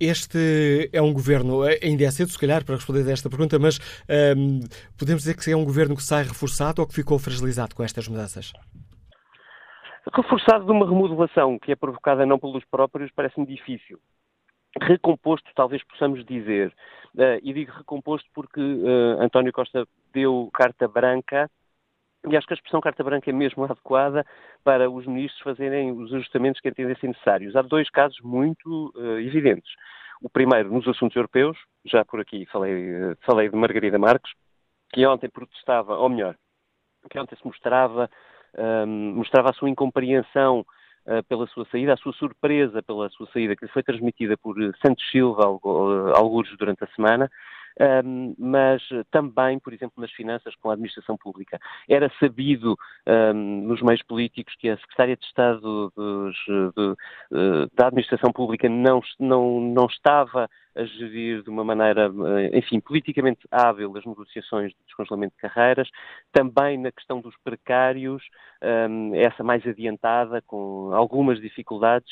[0.00, 3.58] Este é um governo, eh, ainda é cedo se calhar para responder a esta pergunta,
[3.58, 4.60] mas um, ehm,
[4.98, 8.08] podemos dizer que é um governo que sai reforçado ou que ficou fragilizado com estas
[8.08, 8.52] mudanças?
[10.12, 13.98] Reforçado de uma remodelação que é provocada não pelos próprios parece-me difícil.
[14.80, 16.72] Recomposto, talvez possamos dizer.
[17.14, 21.48] Uh, e digo recomposto porque uh, António Costa deu carta branca
[22.28, 24.24] e acho que a expressão carta branca é mesmo adequada
[24.62, 27.54] para os ministros fazerem os ajustamentos que entendessem necessários.
[27.56, 29.70] Há dois casos muito uh, evidentes.
[30.22, 34.32] O primeiro, nos assuntos europeus, já por aqui falei, uh, falei de Margarida Marques,
[34.92, 36.36] que ontem protestava, ou melhor,
[37.10, 38.08] que ontem se mostrava,
[38.56, 43.26] um, ehm, mostrava a sua incompreensão uh, pela sua saída, a sua surpresa pela sua
[43.32, 47.28] saída, que lhe foi transmitida por Santos Silva, alguns durante a semana,
[48.04, 51.58] um, mas também, por exemplo, nas finanças com a administração pública.
[51.88, 57.88] Era sabido um, nos meios políticos que a Secretária de Estado dos, de, de, da
[57.88, 63.96] Administração Pública não, não, não estava a gerir de uma maneira, eh, enfim, politicamente hábil
[63.96, 65.88] as negociações de descongelamento de carreiras,
[66.32, 68.22] também na questão dos precários,
[68.62, 72.10] um, essa mais adiantada, com algumas dificuldades,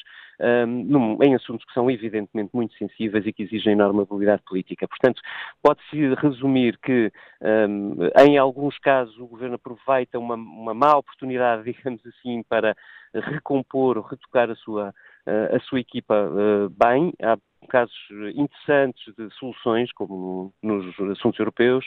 [0.66, 4.86] um, em assuntos que são evidentemente muito sensíveis e que exigem enorme habilidade política.
[4.86, 5.20] Portanto,
[5.62, 7.96] pode-se resumir que, um,
[8.26, 12.76] em alguns casos, o Governo aproveita uma, uma má oportunidade, digamos assim, para
[13.14, 14.94] recompor ou retocar a sua,
[15.26, 17.12] a sua equipa uh, bem.
[17.22, 17.36] Há
[17.68, 17.94] casos
[18.34, 21.84] interessantes de soluções, como nos assuntos europeus,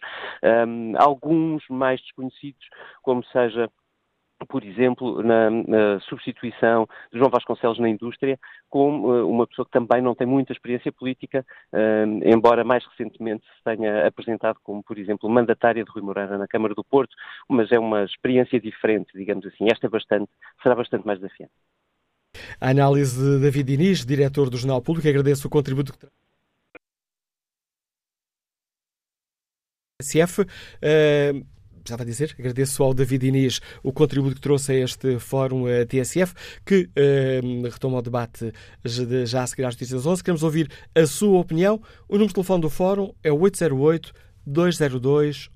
[0.67, 2.67] um, alguns mais desconhecidos,
[3.01, 3.69] como seja
[4.49, 8.37] por exemplo, na, na, substituição de João Vasconcelos na indústria,
[8.69, 13.45] como uh, uma pessoa que também não tem muita experiência política, uh, embora mais recentemente
[13.45, 17.15] se tenha apresentado como, por exemplo, mandatária de Rui Moreira na Câmara do Porto,
[17.49, 19.67] mas é uma experiência diferente, digamos assim.
[19.71, 20.29] Esta é bastante,
[20.61, 21.53] será bastante mais desafiante.
[22.59, 26.07] A análise de David Diniz, diretor do Jornal Público, agradeço o contributo que
[30.01, 30.41] SF.
[30.41, 31.45] Uh,
[31.85, 36.33] precisava dizer, agradeço ao David Inês o contributo que trouxe a este Fórum a TSF,
[36.65, 38.51] que uh, retoma o debate
[39.25, 40.23] já a seguir às notícias das 11.
[40.23, 41.81] Queremos ouvir a sua opinião.
[42.09, 44.13] O número de telefone do Fórum é 808
[44.47, 45.49] 202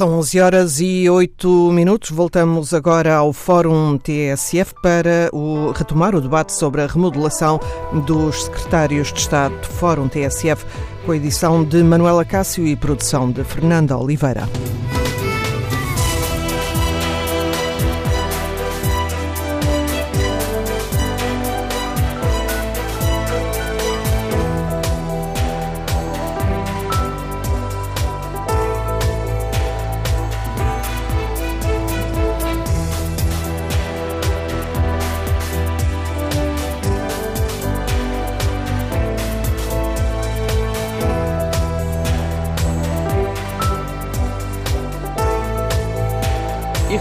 [0.00, 2.10] São 11 horas e 8 minutos.
[2.10, 7.60] Voltamos agora ao Fórum TSF para o, retomar o debate sobre a remodelação
[8.06, 10.64] dos secretários de Estado do Fórum TSF,
[11.04, 14.48] com a edição de Manuela Cássio e produção de Fernanda Oliveira.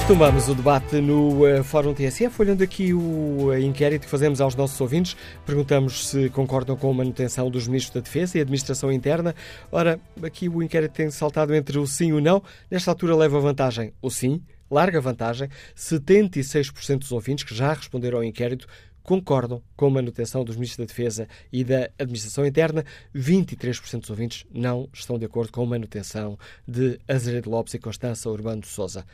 [0.10, 4.55] Retomamos o debate no uh, Fórum TSF, olhando aqui o uh, inquérito que fazemos aos
[4.55, 5.16] nossos ouvintes.
[5.45, 9.36] Perguntamos se concordam com a manutenção dos ministros da Defesa e Administração Interna.
[9.72, 12.41] Ora, aqui o inquérito tem saltado entre o sim e o não.
[12.72, 14.41] Nesta altura leva vantagem o sim,
[14.72, 15.47] larga vantagem.
[15.78, 18.68] 76% dos ouvintes que já responderam ao inquérito
[19.03, 22.84] concordam com a manutenção dos ministros da Defesa e da Administração Interna.
[23.16, 26.36] 23% dos ouvintes não estão de acordo com a manutenção
[26.68, 29.05] de Azeredo Lopes e Constança Urbano de Souza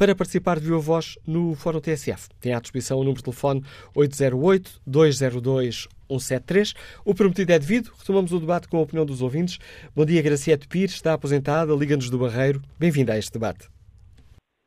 [0.00, 2.30] para participar de viva voz no Fórum TSF.
[2.40, 3.60] Tem à disposição o número de telefone
[3.94, 6.74] 808-202-173.
[7.04, 7.92] O prometido é devido.
[7.98, 9.58] Retomamos o debate com a opinião dos ouvintes.
[9.94, 12.62] Bom dia, Graciete Pires, está aposentada, Liga-nos do Barreiro.
[12.78, 13.68] Bem-vinda a este debate.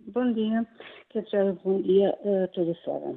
[0.01, 0.67] Bom dia,
[1.09, 3.15] quero dizer bom dia a toda a.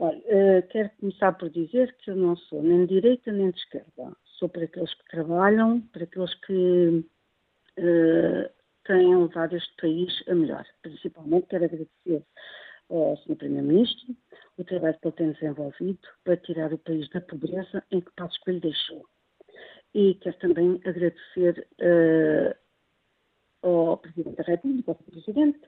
[0.00, 3.58] Olha, uh, quero começar por dizer que eu não sou nem de direita nem de
[3.58, 4.14] esquerda.
[4.38, 7.02] Sou para aqueles que trabalham, para aqueles que
[7.78, 8.57] uh,
[8.88, 10.66] têm levado este país a melhor.
[10.82, 12.24] Principalmente quero agradecer
[12.90, 13.36] ao Sr.
[13.36, 14.16] Primeiro-Ministro
[14.56, 18.38] o trabalho que ele tem desenvolvido para tirar o país da pobreza em que Passos
[18.38, 19.06] Coelho deixou.
[19.94, 22.56] E quero também agradecer uh,
[23.62, 25.60] ao Presidente da República, ao Presidente,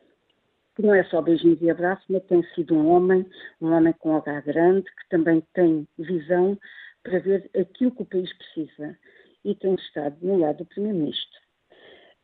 [0.74, 3.26] que não é só beijinhos e abraços, mas tem sido um homem,
[3.60, 6.58] um homem com H grande, que também tem visão
[7.02, 8.98] para ver aquilo que o país precisa
[9.44, 11.39] e tem estado no lado do Primeiro-Ministro.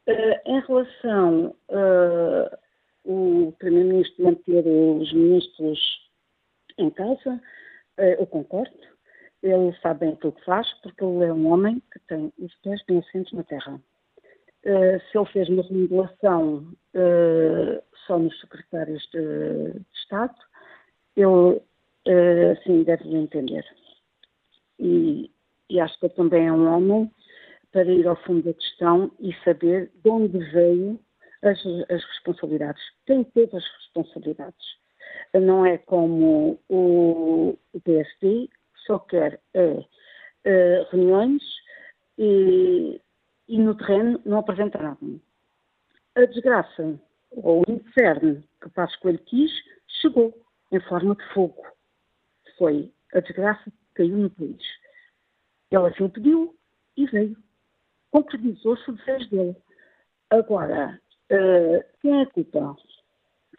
[0.08, 2.58] Uh, em relação uh,
[3.04, 5.80] o Primeiro-Ministro manter os ministros
[6.78, 7.42] em casa,
[7.98, 8.78] uh, eu concordo.
[9.42, 12.80] Ele sabe bem aquilo que faz, porque ele é um homem que tem os pés
[12.86, 13.80] bem assentos na terra.
[14.62, 16.66] Se ele fez uma remodelação
[18.06, 20.34] só nos secretários de, de Estado,
[21.14, 21.62] ele,
[22.50, 23.64] assim, deve entender.
[24.80, 25.30] E,
[25.70, 27.12] e acho que ele também é um homem
[27.76, 30.98] para ir ao fundo da questão e saber de onde veio
[31.42, 31.58] as,
[31.90, 32.82] as responsabilidades.
[33.04, 34.66] Quem teve as responsabilidades?
[35.34, 38.48] Não é como o, PSD,
[38.86, 39.84] só quer é,
[40.44, 41.42] é, reuniões
[42.16, 42.98] e,
[43.46, 44.98] e no terreno não apresenta nada.
[46.14, 46.98] A desgraça,
[47.30, 49.52] ou o inferno que Passos Coelho quis,
[50.00, 50.32] chegou
[50.72, 51.62] em forma de fogo.
[52.56, 54.62] Foi a desgraça que caiu no país.
[55.70, 56.56] Ele assim o pediu
[56.96, 57.36] e veio
[58.16, 59.56] concretizou-se o desejo dele.
[60.30, 60.98] Agora,
[61.30, 62.76] uh, quem é a culpa?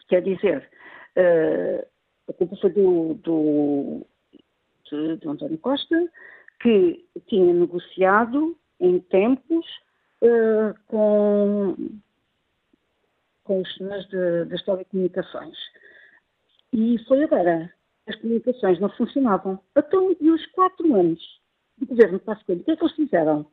[0.08, 0.68] Quer dizer,
[1.16, 1.88] uh,
[2.28, 4.08] a culpa foi do, do,
[4.90, 6.12] de, de António Costa,
[6.60, 9.66] que tinha negociado em tempos
[10.24, 11.76] uh, com,
[13.44, 14.10] com os senhores
[14.50, 15.58] das telecomunicações.
[16.74, 17.72] E foi agora.
[18.08, 19.60] As comunicações não funcionavam.
[19.76, 21.22] Então, e os quatro anos
[21.78, 23.46] do governo Passos o que é que eles fizeram?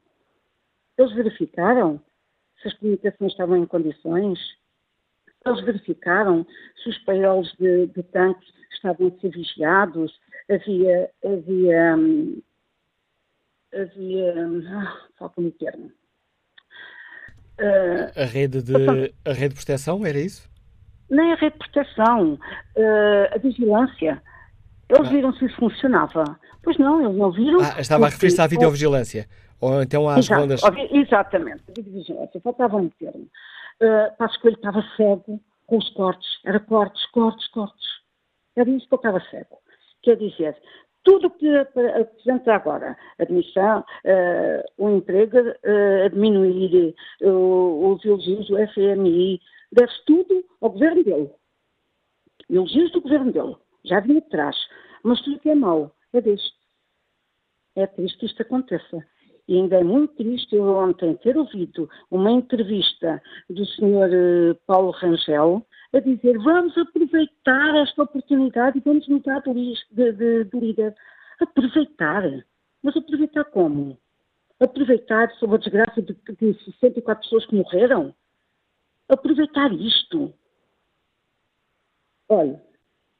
[0.99, 2.01] Eles verificaram
[2.61, 4.38] se as comunicações estavam em condições.
[5.45, 6.47] Eles verificaram
[6.82, 10.18] se os paióis de, de tanques estavam a ser vigiados,
[10.51, 12.42] havia, havia, hum,
[13.72, 14.34] havia,
[14.68, 15.90] ah, falta-me o termo.
[17.61, 18.74] Uh, a, rede de,
[19.24, 20.51] a rede de proteção, era isso?
[21.09, 24.22] Nem a rede de proteção, uh, a vigilância.
[24.88, 25.11] Eles ah.
[25.11, 26.24] viram se isso funcionava.
[26.62, 27.61] Pois não, eles não viram.
[27.61, 29.28] Ah, estava a referir-se à videovigilância.
[29.65, 30.61] Ou então às Exato, rondas.
[30.93, 32.41] Exatamente, a videovigilância.
[32.41, 33.27] Faltava um termo.
[33.81, 36.29] Uh, Passos Coelho estava cego com os cortes.
[36.45, 37.87] Era cortes, cortes, cortes.
[38.55, 39.59] Era isso que eu estava cego.
[40.03, 40.55] Quer dizer,
[41.03, 48.47] tudo o que apresenta agora, admissão, uh, o emprego, uh, a diminuir uh, os elogios
[48.49, 49.41] do FMI,
[49.73, 51.31] deve-se tudo ao governo dele.
[52.51, 53.57] Elogios do governo dele.
[53.85, 54.57] Já vinha de trás.
[55.03, 56.55] Mas tudo que é mau é deste.
[57.77, 59.05] É triste que isto aconteça.
[59.47, 64.57] E ainda é muito triste eu ontem ter ouvido uma entrevista do Sr.
[64.66, 70.95] Paulo Rangel a dizer vamos aproveitar esta oportunidade e vamos mudar de, de, de líder.
[71.40, 72.22] Aproveitar.
[72.82, 73.99] Mas aproveitar como?
[74.59, 78.14] Aproveitar sobre a desgraça de, de 64 pessoas que morreram?
[79.09, 80.32] Aproveitar isto.
[82.28, 82.61] Olha,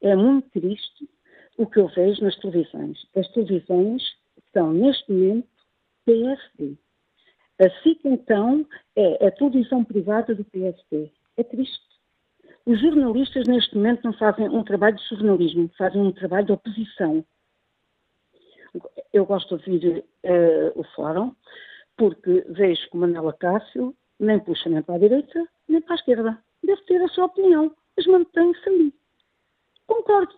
[0.01, 1.07] é muito triste
[1.57, 2.97] o que eu vejo nas televisões.
[3.15, 4.01] As televisões
[4.51, 5.47] são, neste momento,
[6.05, 6.77] PSD.
[7.59, 11.11] A SIC, então, é a televisão privada do PSD.
[11.37, 11.83] É triste.
[12.65, 17.25] Os jornalistas, neste momento, não fazem um trabalho de jornalismo, fazem um trabalho de oposição.
[19.13, 21.33] Eu gosto de ouvir uh, o fórum,
[21.95, 26.43] porque vejo que Manela Cássio nem puxa nem para a direita, nem para a esquerda.
[26.63, 28.93] Deve ter a sua opinião, mas mantém-se ali.
[29.87, 30.33] Concordo.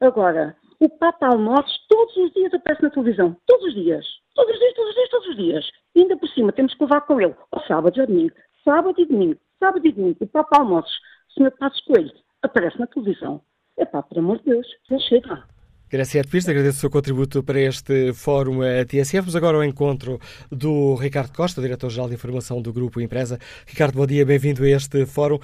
[0.00, 3.36] Agora, o Papa Almoços todos os dias aparece na televisão.
[3.46, 4.06] Todos os dias.
[4.38, 5.70] Todos os dias, todos os dias, todos os dias.
[5.96, 8.34] E ainda por cima temos que levar com ele ao sábado e ao domingo.
[8.64, 10.92] Sábado e domingo Sábado e domingo, o Papa Almoços,
[11.30, 11.50] o Sr.
[11.58, 12.12] Passos Coelho,
[12.42, 13.40] aparece na televisão.
[13.76, 15.42] É pá, por amor de Deus, já chega.
[15.90, 19.20] Graciela Pires, agradeço o seu contributo para este fórum TSF.
[19.22, 23.38] Vamos agora ao encontro do Ricardo Costa, diretor-geral de informação do Grupo Empresa.
[23.66, 25.40] Ricardo, bom dia, bem-vindo a este fórum.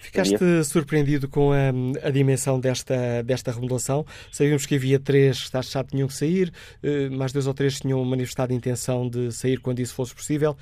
[0.00, 1.68] Ficaste surpreendido com a,
[2.06, 4.04] a, dimensão desta, desta remodelação?
[4.32, 6.50] Sabíamos que havia três que já tinham que sair,
[6.82, 10.56] eh, mais dois ou três tinham manifestado a intenção de sair quando isso fosse possível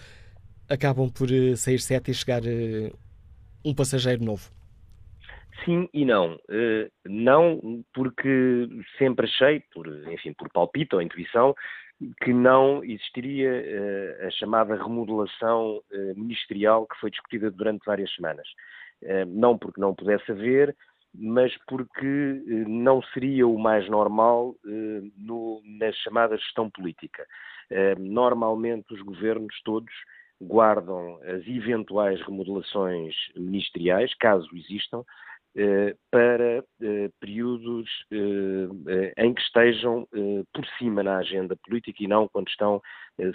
[0.68, 2.93] acabam por eh, sair sete e chegar eh,
[3.64, 4.51] um passageiro novo?
[5.64, 6.39] Sim e não.
[7.07, 11.55] Não porque sempre achei, por, enfim, por palpite ou intuição,
[12.22, 13.51] que não existiria
[14.24, 15.82] a chamada remodelação
[16.14, 18.47] ministerial que foi discutida durante várias semanas.
[19.28, 20.74] Não porque não pudesse haver,
[21.14, 24.55] mas porque não seria o mais normal
[25.16, 27.26] no, na chamada gestão política.
[27.99, 29.92] Normalmente os governos todos
[30.40, 35.05] guardam as eventuais remodelações ministeriais, caso existam,
[35.57, 40.07] eh, para eh, períodos eh, em que estejam
[40.53, 42.80] por cima na agenda política e não quando estão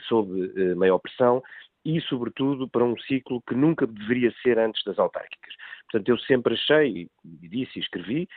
[0.07, 0.31] sob
[0.75, 1.43] maior pressão
[1.85, 5.53] e, sobretudo, para um ciclo que nunca deveria ser antes das autárquicas.
[5.89, 7.09] Portanto, eu sempre achei,
[7.41, 8.27] e disse e escrevi,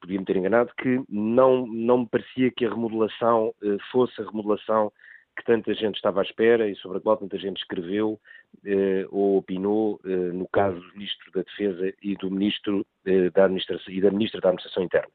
[0.00, 3.54] podia-me ter enganado, que não, não me parecia que a remodelação
[3.90, 4.90] fosse a remodelação
[5.36, 8.20] que tanta gente estava à espera e sobre a qual tanta gente escreveu
[8.64, 13.44] eh, ou opinou eh, no caso do Ministro da Defesa e do Ministro eh, da
[13.44, 15.12] Administração e da Ministra da Administração Interna.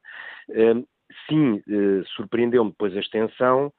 [0.50, 0.84] Ehm,
[1.30, 3.72] sim, eh, surpreendeu-me depois a extensão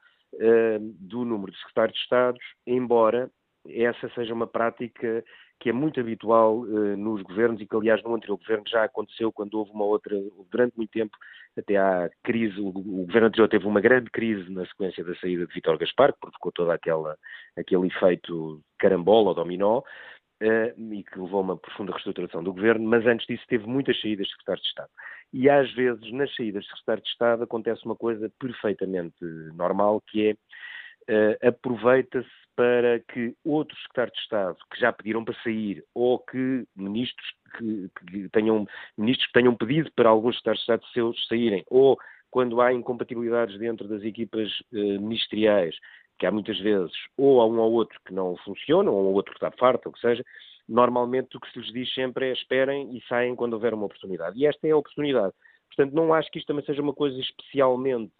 [0.99, 3.31] do número de secretários de Estado, embora
[3.73, 5.23] essa seja uma prática
[5.59, 9.31] que é muito habitual uh, nos governos e que, aliás, no anterior governo já aconteceu
[9.31, 10.15] quando houve uma outra,
[10.49, 11.17] durante muito tempo,
[11.57, 15.45] até à crise, o, o governo anterior teve uma grande crise na sequência da saída
[15.45, 21.39] de Vítor Gaspar, que provocou todo aquele efeito carambola ou dominó, uh, e que levou
[21.39, 24.69] a uma profunda reestruturação do governo, mas antes disso teve muitas saídas de secretários de
[24.69, 24.89] Estado.
[25.33, 30.29] E às vezes, nas saídas de secretários de Estado, acontece uma coisa perfeitamente normal, que
[30.29, 36.19] é uh, aproveita-se para que outros secretários de Estado que já pediram para sair ou
[36.19, 37.25] que ministros
[37.57, 41.97] que, que tenham ministros que tenham pedido para alguns secretários de Estado seus saírem ou
[42.29, 45.73] quando há incompatibilidades dentro das equipas uh, ministeriais,
[46.19, 49.13] que há muitas vezes, ou há um ou outro que não funcionam, ou um ou
[49.13, 50.21] outro que está farto, ou que seja,
[50.67, 54.37] normalmente o que se lhes diz sempre é esperem e saem quando houver uma oportunidade.
[54.37, 55.33] E esta é a oportunidade.
[55.69, 58.11] Portanto, não acho que isto também seja uma coisa especialmente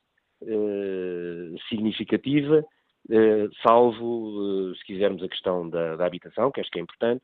[0.44, 2.79] uh, significativa, eh,
[3.64, 7.24] salvo, eh, se quisermos, a questão da, da, habitação, que acho que é importante,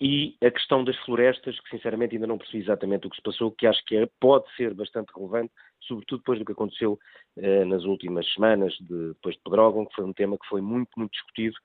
[0.00, 3.50] e a questão das florestas, que sinceramente ainda não percebi exatamente o que se passou,
[3.50, 6.98] que acho que é, pode ser bastante relevante, sobretudo depois do que aconteceu
[7.38, 10.90] eh, nas últimas semanas, de, depois de Pedrógão, que foi um tema que foi muito,
[10.96, 11.56] muito discutido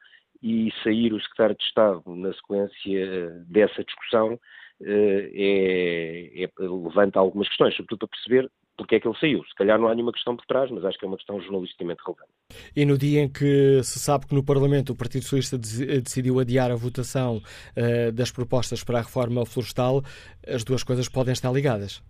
[0.41, 4.39] e sair o secretário de Estado na sequência dessa discussão
[4.83, 8.51] é, é, levanta algumas questões, sobretudo para perceber
[8.81, 9.43] porque é que ele saiu.
[9.45, 12.01] Se calhar não há nenhuma questão por trás, mas acho que é uma questão jornalisticamente
[12.03, 12.31] relevante.
[12.75, 16.71] E no dia em que se sabe que no Parlamento o Partido Socialista decidiu adiar
[16.71, 20.01] a votação uh, das propostas para a reforma florestal,
[20.47, 22.01] as duas coisas podem estar ligadas.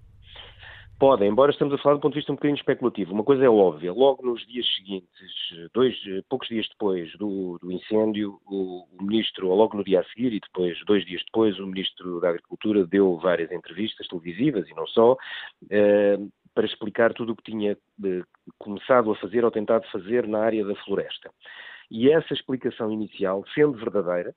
[0.97, 3.11] Podem, embora estamos a falar do ponto de vista um bocadinho especulativo.
[3.11, 5.09] Uma coisa é óbvia, logo nos dias seguintes,
[5.73, 5.95] dois,
[6.29, 10.31] poucos dias depois do, do incêndio, o, o, ministro, ou logo no dia a seguir
[10.31, 14.85] e depois, dois dias depois, o ministro da Agricultura deu várias entrevistas televisivas e não
[14.85, 15.17] só,
[15.71, 16.19] eh,
[16.53, 18.21] para explicar tudo o que tinha eh,
[18.57, 21.31] começado a fazer ou tentado fazer na área da floresta.
[21.89, 24.33] E essa explicação inicial, sendo verdadeira,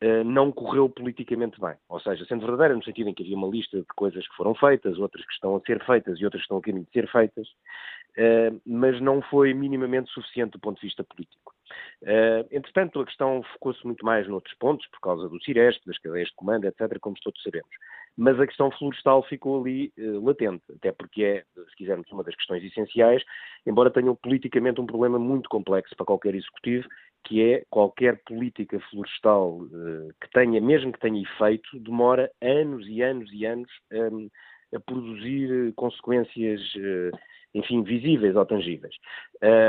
[0.00, 1.74] eh, não correu politicamente bem.
[1.88, 4.54] Ou seja, sendo verdadeira no sentido em que havia uma lista de coisas que foram
[4.54, 7.10] feitas, outras que estão a ser feitas e outras que estão a caminho de ser
[7.10, 7.48] feitas,
[8.16, 11.52] eh, mas não foi minimamente suficiente do ponto de vista político.
[12.50, 16.34] Entretanto, a questão focou-se muito mais noutros pontos, por causa do Ciresp, das cadeias de
[16.34, 17.70] comando, etc., como todos sabemos.
[18.16, 22.34] Mas a questão florestal ficou ali uh, latente, até porque é, se quisermos, uma das
[22.34, 23.22] questões essenciais,
[23.66, 26.86] embora tenham politicamente um problema muito complexo para qualquer executivo,
[27.24, 33.00] que é qualquer política florestal uh, que tenha, mesmo que tenha efeito, demora anos e
[33.00, 34.28] anos e anos um,
[34.74, 36.60] a produzir consequências
[37.54, 38.94] enfim, visíveis ou tangíveis.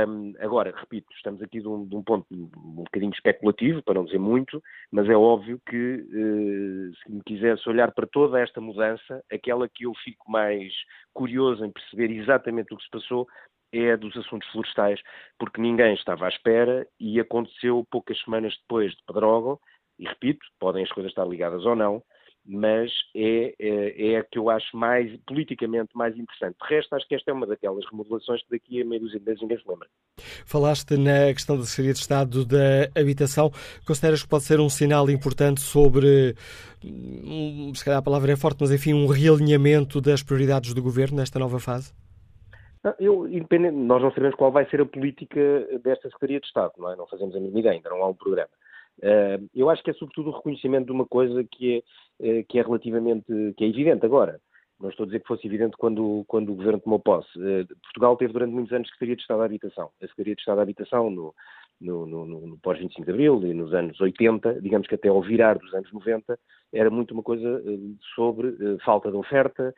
[0.08, 4.06] Um, agora, repito, estamos aqui de um, de um, ponto um bocadinho especulativo, para não
[4.06, 4.62] dizer muito,
[4.92, 9.86] mas é óbvio que uh, se me quisesse olhar para toda esta mudança, aquela que
[9.86, 10.72] eu fico mais
[11.14, 13.28] curioso em perceber exatamente o que se passou
[13.72, 15.02] é dos assuntos florestais,
[15.38, 19.60] porque ninguém estava à espera e aconteceu poucas semanas depois de Pedrógão,
[20.00, 22.04] e repito, podem as coisas estar ligadas ou não,
[22.46, 26.58] mas é, é, é, a que eu acho mais, politicamente, mais interessante.
[26.62, 29.26] De resto, acho que esta é uma daquelas remodelações que daqui a meio dúzia de
[29.26, 29.88] meses ninguém se lembra.
[30.46, 33.50] Falaste na questão da Secretaria de Estado da Habitação.
[33.88, 36.36] Consideras que pode ser um sinal importante sobre,
[36.84, 41.18] hum, se calhar a palavra é forte, mas enfim, um realinhamento das prioridades do Governo
[41.18, 41.94] nesta nova fase?
[43.00, 45.40] Eu, independente, nós não sabemos qual vai ser a política
[45.82, 46.96] desta Secretaria de Estado, não é?
[46.98, 48.50] Não fazemos a mínima ideia, ainda não há um programa.
[49.00, 51.84] Uh, eu acho que é sobretudo o reconhecimento de uma coisa que
[52.22, 53.26] é, uh, que é relativamente,
[53.58, 54.40] que é evidente agora.
[54.80, 57.30] Não estou a dizer que fosse evidente quando, quando o Governo tomou posse.
[57.38, 59.90] Uh, Portugal teve durante muitos anos Secretaria de Estado da Habitação.
[60.02, 61.34] A Secretaria de Estado da Habitação, no,
[61.80, 65.58] no, no, no pós-25 de Abril e nos anos 80, digamos que até ao virar
[65.58, 66.38] dos anos 90,
[66.72, 67.64] era muito uma coisa
[68.16, 69.74] sobre falta de oferta,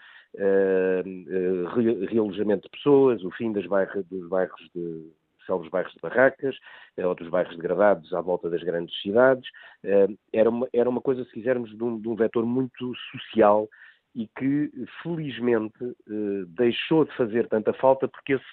[2.09, 3.65] realojamento de pessoas, o fim das
[4.09, 5.11] dos bairros de
[5.45, 6.57] célebres bairros de barracas,
[6.97, 9.49] eh, ou dos bairros degradados à volta das grandes cidades.
[9.83, 13.67] Eh, era uma, era uma coisa, se quisermos, de um, de um vetor muito social
[14.15, 14.71] e que,
[15.03, 18.45] felizmente, eh, deixou de fazer tanta falta porque esse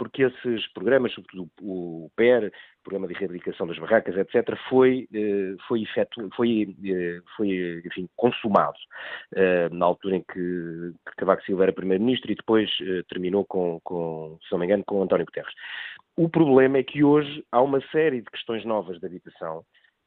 [0.00, 2.50] porque esses programas, sobretudo o PER,
[2.82, 5.06] Programa de Erradicação das Barracas, etc., foi,
[5.68, 6.74] foi, efetu, foi,
[7.36, 8.78] foi enfim, consumado
[9.70, 12.70] na altura em que Cavaco Silva era Primeiro-Ministro e depois
[13.10, 15.52] terminou com, com, se não me engano, com António Guterres.
[16.16, 19.62] O problema é que hoje há uma série de questões novas de habitação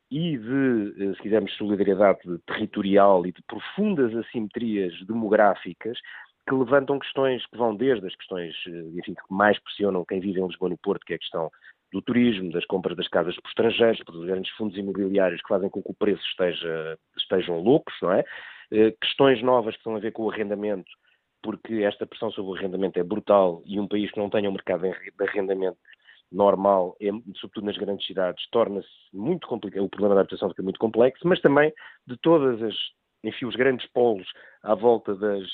[0.10, 6.00] e de, eh, se quisermos, solidariedade territorial e de profundas assimetrias demográficas
[6.48, 10.40] que levantam questões que vão desde as questões eh, enfim, que mais pressionam quem vive
[10.40, 11.50] em Lisboa no Porto, que é a questão
[11.92, 15.82] do turismo, das compras das casas por estrangeiros, dos grandes fundos imobiliários que fazem com
[15.82, 18.24] que o preço esteja, estejam loucos, não é?
[18.72, 20.90] Eh, questões novas que têm a ver com o arrendamento,
[21.42, 24.54] porque esta pressão sobre o arrendamento é brutal e um país que não tenha um
[24.54, 25.78] mercado de arrendamento
[26.32, 30.80] normal, é, sobretudo nas grandes cidades, torna-se muito complicado, o problema da habitação fica muito
[30.80, 31.72] complexo, mas também
[32.08, 32.76] de todas as,
[33.24, 34.28] enfim, os grandes polos
[34.62, 35.48] à volta das,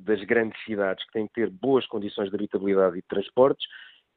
[0.00, 3.66] das grandes cidades que têm que ter boas condições de habitabilidade e de transportes,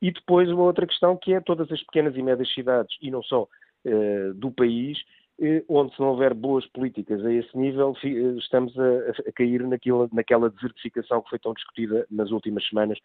[0.02, 3.22] e depois uma outra questão que é todas as pequenas e médias cidades, e não
[3.22, 4.98] só uh, do país,
[5.40, 9.66] uh, onde se não houver boas políticas a esse nível, uh, estamos a, a cair
[9.68, 12.98] naquilo, naquela desertificação que foi tão discutida nas últimas semanas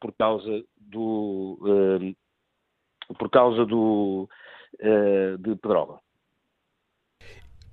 [0.00, 2.12] por causa do
[3.16, 4.28] por causa do
[5.38, 6.00] de Pedrógão.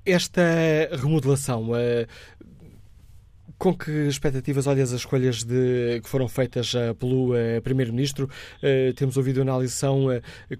[0.07, 0.41] Esta
[0.93, 1.69] remodelação
[3.57, 8.29] com que expectativas olhas as escolhas de, que foram feitas uh, pelo uh, Primeiro-Ministro?
[8.95, 10.05] Temos ouvido análise, são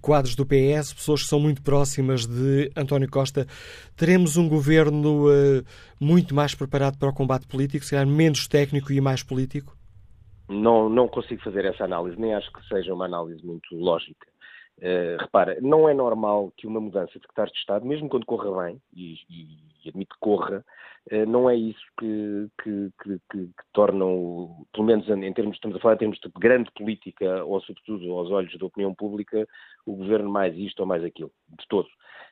[0.02, 3.46] quadros do PS, pessoas que são muito próximas de António Costa.
[3.96, 5.28] Teremos um governo
[6.00, 9.78] muito mais preparado para o combate político, se calhar menos técnico e mais político?
[10.50, 14.28] Não, não consigo fazer essa análise, nem acho que seja uma análise muito lógica.
[14.80, 18.66] Uh, repara, não é normal que uma mudança de secretário de Estado, mesmo quando corra
[18.66, 19.58] bem, e, e,
[19.90, 20.64] admito que corra,
[21.28, 25.96] não é isso que, que, que, que, tornam, pelo menos em termos, estamos a falar
[25.96, 29.48] em termos de grande política, ou sobretudo aos olhos da opinião pública,
[29.86, 31.88] o governo mais isto ou mais aquilo, de todo.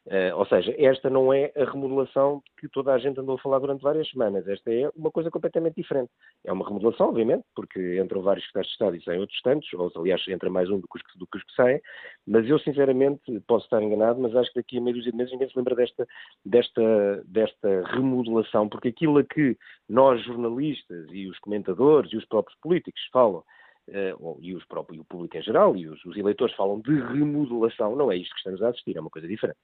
[0.06, 3.58] Uh, ou seja, esta não é a remodelação que toda a gente andou a falar
[3.58, 4.47] durante várias semanas.
[4.47, 6.12] Esta é uma coisa completamente diferente.
[6.43, 9.91] É uma remodelação, obviamente, porque entram vários secretários de Estado e saem outros tantos, ou
[9.95, 11.82] aliás, entra mais um do que os, do que, os que saem,
[12.28, 15.34] mas eu sinceramente posso estar enganado, mas acho que daqui a meio dúzia de meses
[15.34, 16.08] ninguém se lembra desta,
[16.45, 17.45] desta, desta
[17.93, 19.58] remodelação, porque aquilo a que
[19.89, 23.43] nós jornalistas e os comentadores e os próprios políticos falam
[23.88, 26.89] Uh, e, os próprios, e o público em geral, e os, os, eleitores falam de
[26.89, 29.60] remodelação, não é isto que estamos a assistir, é uma coisa diferente.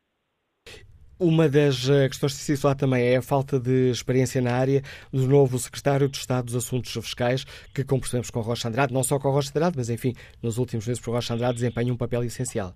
[1.22, 4.82] Uma das eh, questões que se falar também é a falta de experiência na área
[5.14, 7.44] do novo secretário de Estado dos Assuntos Fiscais,
[7.76, 10.88] que, como percebemos com Rocha Andrade, não só com Rocha Andrade, mas enfim, nos últimos
[10.88, 12.74] meses por Rocha Andrade, desempenha um papel essencial.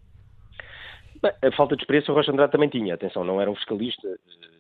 [1.24, 4.08] Bem, a falta de experiência o Rocha Andrade também tinha, atenção, não era um fiscalista
[4.08, 4.55] eh,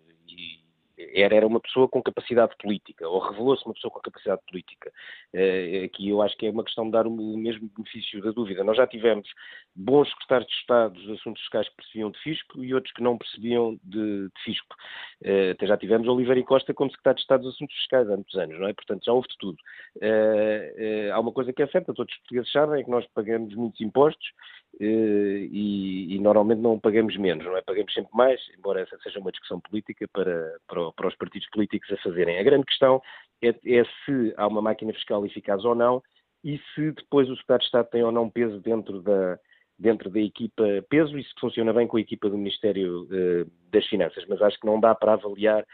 [1.16, 4.92] era, era uma pessoa com capacidade política, ou revelou-se uma pessoa com capacidade política.
[5.34, 8.64] Uh, aqui eu acho que é uma questão de dar o mesmo benefício da dúvida.
[8.64, 9.28] Nós já tivemos
[9.74, 13.18] bons secretários de Estado dos assuntos fiscais que percebiam de fisco e outros que não
[13.18, 14.76] percebiam de, de fisco.
[15.24, 18.16] Uh, até já tivemos Oliveira e Costa como secretário de Estado dos assuntos fiscais há
[18.16, 18.74] muitos anos, não é?
[18.74, 19.58] Portanto, já houve de tudo.
[19.98, 23.56] Uh, há uma coisa que é certa, todos os portugueses sabem, é que nós pagamos
[23.56, 24.28] muitos impostos
[24.65, 27.62] eh, e, e, normalmente não pagamos menos, não é?
[27.62, 31.92] Pagamos sempre mais, embora essa seja uma discussão política para, para, para os partidos políticos
[31.92, 32.40] a fazerem.
[32.40, 33.02] A grande questão
[33.42, 36.02] é, é, se há uma máquina fiscal eficaz ou não
[36.44, 39.40] e se depois o Secretário de Estado tem ou não peso dentro da,
[39.80, 43.86] dentro da equipa, peso e se funciona bem com a equipa do Ministério eh, das
[43.88, 44.24] Finanças.
[44.28, 45.66] Mas acho que não dá para avaliar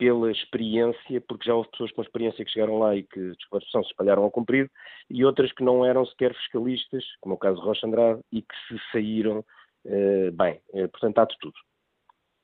[0.00, 3.78] pela experiência, porque já houve pessoas com experiência que chegaram lá e que, desculpa se
[3.80, 4.70] espalharam ao comprido,
[5.10, 8.40] e outras que não eram sequer fiscalistas, como é o caso de Rocha Andrade, e
[8.40, 9.44] que se saíram
[9.84, 10.58] uh, bem.
[10.70, 11.54] Uh, portanto, há de tudo.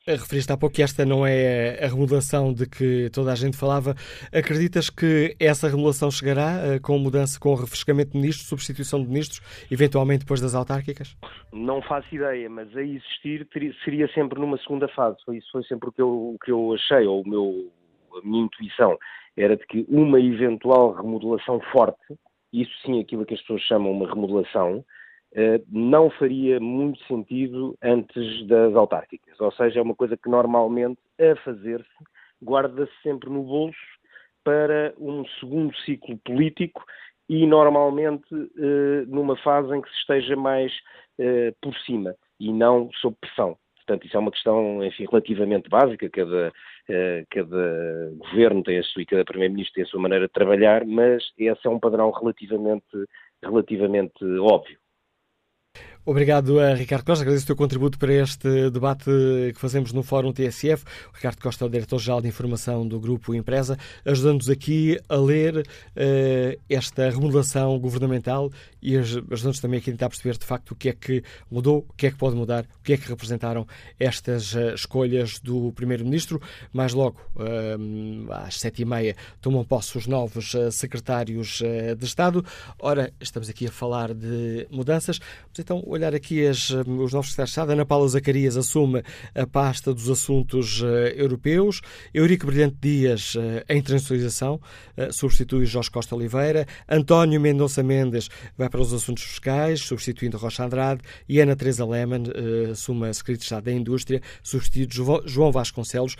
[0.08, 3.92] Referiste há pouco que esta não é a remodelação de que toda a gente falava.
[4.32, 9.40] Acreditas que essa remodelação chegará eh, com mudança, com refrescamento de ministros, substituição de ministros,
[9.68, 11.16] eventualmente depois das autárquicas?
[11.52, 13.48] Não faço ideia, mas a existir
[13.82, 15.16] seria sempre numa segunda fase.
[15.32, 17.72] Isso foi sempre o que eu, o que eu achei, ou o meu,
[18.16, 18.96] a minha intuição,
[19.36, 22.14] era de que uma eventual remodelação forte,
[22.52, 24.84] isso sim aquilo que as pessoas chamam uma remodelação,
[25.70, 29.38] não faria muito sentido antes das autárquicas.
[29.40, 32.04] Ou seja, é uma coisa que normalmente, a fazer-se,
[32.42, 33.76] guarda-se sempre no bolso
[34.42, 36.82] para um segundo ciclo político
[37.28, 40.72] e normalmente eh, numa fase em que se esteja mais
[41.18, 43.58] eh, por cima e não sob pressão.
[43.76, 46.10] Portanto, isso é uma questão, enfim, relativamente básica.
[46.10, 46.52] Cada,
[47.30, 51.22] cada governo tem a sua e cada primeiro-ministro tem a sua maneira de trabalhar, mas
[51.38, 52.84] esse é um padrão relativamente,
[53.44, 54.76] relativamente óbvio.
[56.08, 59.10] Obrigado a Ricardo Costa, agradeço o teu contributo para este debate
[59.52, 60.84] que fazemos no Fórum TSF.
[61.12, 65.56] O Ricardo Costa é o Diretor-Geral de Informação do Grupo Empresa, ajudando-nos aqui a ler
[65.56, 70.90] uh, esta remodelação governamental e ajudando-nos também aqui a tentar perceber de facto o que
[70.90, 73.66] é que mudou, o que é que pode mudar, o que é que representaram
[73.98, 76.40] estas uh, escolhas do Primeiro-Ministro.
[76.72, 81.60] Mais logo, uh, às sete e meia, tomam posse os novos secretários
[81.98, 82.44] de Estado.
[82.78, 87.30] Ora, estamos aqui a falar de mudanças, mas então olhar aqui as, hum, os novos
[87.30, 87.72] secretários de Estado.
[87.72, 89.02] Ana Paula Zacarias assume
[89.34, 91.80] a pasta dos assuntos uh, europeus.
[92.12, 94.60] Eurico Brilhante Dias uh, em internacionalização,
[94.96, 96.66] uh, substitui Jorge Costa Oliveira.
[96.88, 101.00] António Mendonça Mendes vai para os assuntos fiscais, substituindo Rocha Andrade.
[101.28, 102.24] E Ana Teresa Lehmann
[102.70, 106.16] assume a Secretaria de Estado da Indústria, substituindo João Vasconcelos.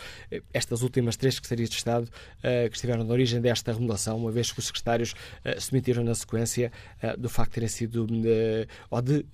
[0.53, 2.09] Estas últimas três Secretarias de Estado
[2.43, 5.15] que estiveram na origem desta remodelação, uma vez que os secretários
[5.59, 6.73] se metiram na sequência
[7.19, 8.07] do facto de terem sido,
[8.91, 9.27] ou de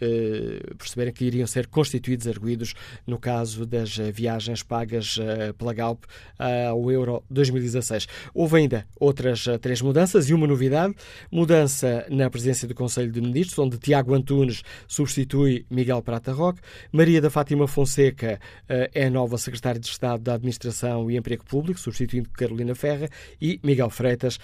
[0.76, 2.74] perceberem que iriam ser constituídos arguídos
[3.06, 6.04] no caso das eh, viagens pagas eh, pela Galp
[6.38, 8.06] ao Euro 2016.
[8.34, 10.94] Houve ainda outras eh, três mudanças e uma novidade.
[11.30, 16.60] Mudança na presidência do Conselho de Ministros, onde Tiago Antunes substitui Miguel Prata Roque.
[16.90, 21.78] Maria da Fátima Fonseca é a nova secretária de Estado da Administração e Emprego Público,
[21.78, 23.08] substituindo Carolina Ferra.
[23.40, 24.38] E Miguel Freitas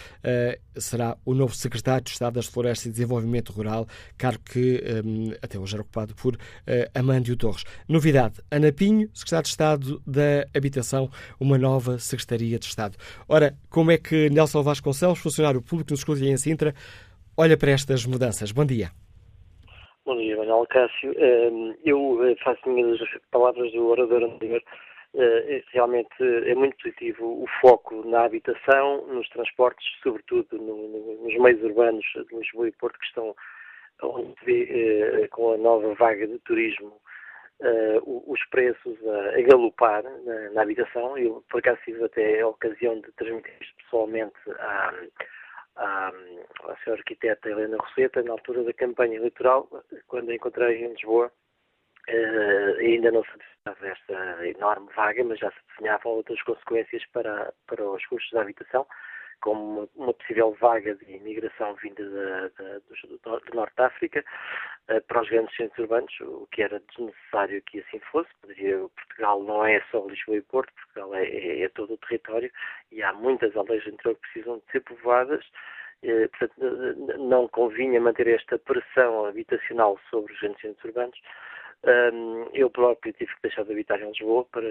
[0.77, 3.87] será o novo secretário de Estado das Florestas e Desenvolvimento Rural,
[4.17, 4.83] cargo que
[5.43, 6.39] até hoje era ocupado por uh,
[6.99, 7.65] Amândio Torres.
[7.89, 11.09] Novidade, Ana Pinho, Secretário de Estado da Habitação,
[11.41, 12.97] uma nova Secretaria de Estado.
[13.29, 16.75] Ora, como é que Nelson Vasconcelos, funcionário público no Escudo em Sintra,
[17.37, 18.53] olha para estas mudanças?
[18.53, 18.91] Bom dia.
[20.05, 21.13] Bom dia, Manuel Cássio.
[21.17, 22.99] Ehm, eu eh, faço minhas
[23.31, 24.63] palavras do orador anterior.
[25.15, 32.05] Eh, realmente é muito positivo o foco na habitação, nos transportes, sobretudo nos meios urbanos
[32.15, 33.35] de Lisboa e Porto, que estão
[34.03, 37.01] onde se vê uh, com a nova vaga de turismo
[37.61, 41.17] uh, os preços a, a galopar na, na, habitação.
[41.19, 44.95] Eu, por acaso, tive até a ocasião de transmitir isto pessoalmente à,
[45.77, 49.69] à, à senhora arquiteta Helena Roseta, na altura da campanha eleitoral,
[50.07, 51.33] quando a encontrei em Lisboa.
[52.09, 57.53] Uh, ainda não se desenhava esta enorme vaga, mas já se desenhavam outras consequências para,
[57.67, 58.87] para os custos da habitação
[59.41, 64.25] como uma, uma, possível vaga de imigração vinda da, da, do, do, Norte de África
[64.91, 68.29] uh, para os grandes centros urbanos, o que era desnecessário que assim fosse.
[68.41, 72.51] Poderia, Portugal não é só Lisboa e Porto, Portugal é, é, é todo o território
[72.91, 75.45] e há muitas aldeias do interior que precisam de ser povoadas.
[76.03, 81.19] Uh, portanto, não convinha manter esta pressão habitacional sobre os grandes centros urbanos.
[82.53, 84.67] Eu próprio tive que deixar de habitar em Lisboa para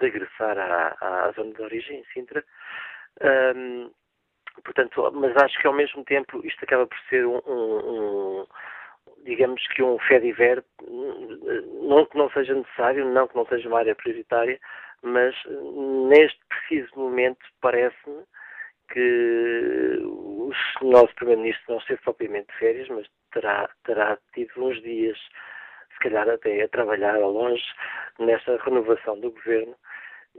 [0.00, 2.44] regressar à, à zona de origem, em Sintra,
[3.22, 3.90] um,
[4.64, 8.46] portanto, mas acho que ao mesmo tempo isto acaba por ser um, um, um
[9.24, 13.94] digamos que um fediver, não que não seja necessário, não que não seja uma área
[13.94, 14.58] prioritária,
[15.02, 15.34] mas
[16.08, 18.24] neste preciso momento parece-me
[18.92, 20.50] que o
[20.82, 25.18] nosso Primeiro-Ministro não esteve propriamente de férias, mas terá, terá tido uns dias,
[25.92, 27.64] se calhar até a trabalhar a longe,
[28.18, 29.76] nesta renovação do governo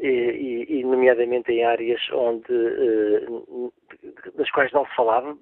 [0.01, 3.73] e, e, nomeadamente em áreas onde, uh,
[4.35, 5.37] das quais não se falava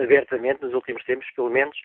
[0.00, 1.76] abertamente nos últimos tempos, pelo menos,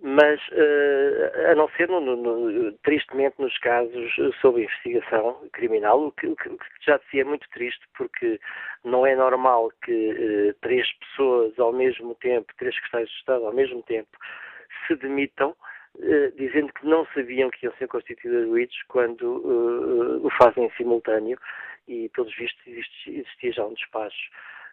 [0.00, 6.26] mas uh, a não ser no, no, tristemente nos casos sob investigação criminal, o que,
[6.26, 8.40] o que, já de si é muito triste, porque
[8.84, 13.82] não é normal que três pessoas ao mesmo tempo, três secretários de Estado ao mesmo
[13.82, 14.08] tempo,
[14.86, 15.66] se demitam eh,
[16.36, 21.38] dizendo que não sabiam que iam ser constituídos arguídos quando uh, o fazem em simultâneo
[21.88, 22.62] e, pelos vistos,
[23.06, 24.30] existia, já um despacho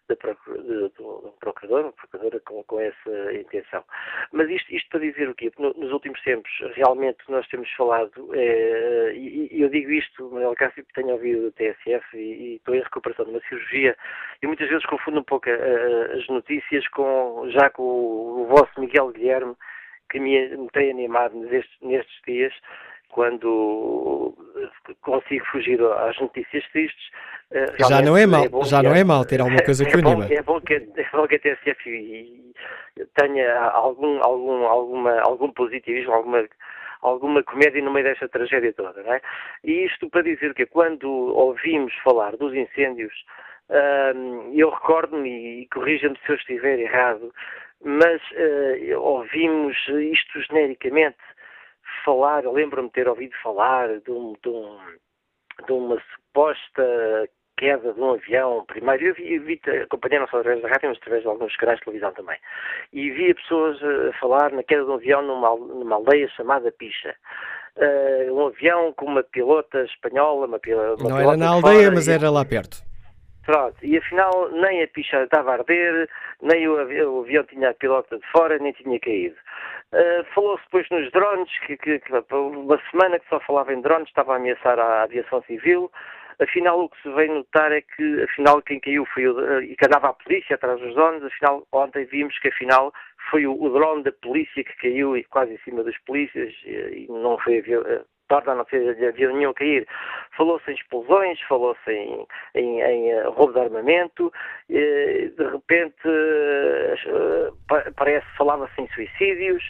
[0.10, 3.84] de, de, de, um procurador, uma procuradora com, com essa intenção.
[4.32, 5.52] Mas isto, isto para dizer o quê?
[5.58, 10.84] Nos últimos tempos, realmente, nós temos falado, é, e, e, eu digo isto, Manuel Cássio,
[10.84, 13.96] que tenho ouvido o TSF e, e, estou em recuperação de uma cirurgia,
[14.42, 18.48] e muitas vezes confundo um pouco a, a, as notícias com, já com o, o
[18.48, 19.56] vosso Miguel Guilherme,
[20.14, 22.54] que me, me tem animado nestes, nestes dias,
[23.10, 24.36] quando
[25.02, 27.10] consigo fugir às notícias tristes.
[27.52, 30.00] Eh, já não é mal, é já não é mal ter alguma coisa que é
[30.00, 30.28] anima.
[30.32, 32.54] É bom que, é bom que a TSF
[33.16, 36.48] tenha algum, algum, alguma, algum positivismo, alguma,
[37.02, 39.22] alguma comédia no meio desta tragédia toda, não é?
[39.64, 43.14] E isto para dizer que quando ouvimos falar dos incêndios,
[44.16, 47.34] hum, eu recordo-me, e corrija-me se eu estiver errado,
[47.84, 51.18] mas uh, ouvimos isto genericamente
[52.06, 54.78] falar, lembro-me de ter ouvido falar de, um, de, um,
[55.66, 60.62] de, uma suposta queda de um avião, primeiro, eu vi, vi acompanhei não só através
[60.62, 62.38] da rádio, mas através de alguns canais de televisão também,
[62.92, 67.16] e via pessoas a falar na queda de um avião numa, numa aldeia chamada Picha.
[67.76, 70.60] Uh, um avião com uma pilota espanhola, uma,
[71.00, 72.78] uma Não era na aldeia, mas era lá perto.
[73.46, 76.10] Pronto, e afinal nem a picha estava a arder,
[76.42, 79.36] nem o avião, o avião tinha a pilota de fora, nem tinha caído.
[79.92, 84.08] Uh, Falou-se depois nos drones, que, que, que, uma semana que só falava em drones,
[84.08, 85.92] estava a ameaçar a aviação civil.
[86.42, 89.86] Afinal, o que se veio notar é que, afinal, quem caiu foi o, e que
[89.86, 92.94] andava a polícia atrás dos drones, afinal, ontem vimos que, afinal,
[93.30, 97.06] foi o, o drone da polícia que caiu e quase em cima das polícias e,
[97.06, 97.62] e não foi
[98.28, 99.88] torna a não ser avião nenhum a cair.
[100.36, 102.26] Falou-se em explosões, falou-se em,
[102.56, 104.34] em, em, eh, roubo de armamento,
[104.68, 107.52] de repente eh,
[107.96, 109.64] parece falava-se em suicídios,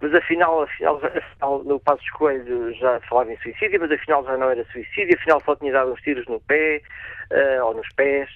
[0.00, 4.50] mas afinal, afinal, afinal no Passo Escolho já falava em suicídio, mas afinal já não
[4.50, 6.82] era suicídio, afinal só tinha dado uns tiros no pé
[7.30, 8.30] uh, ou nos pés.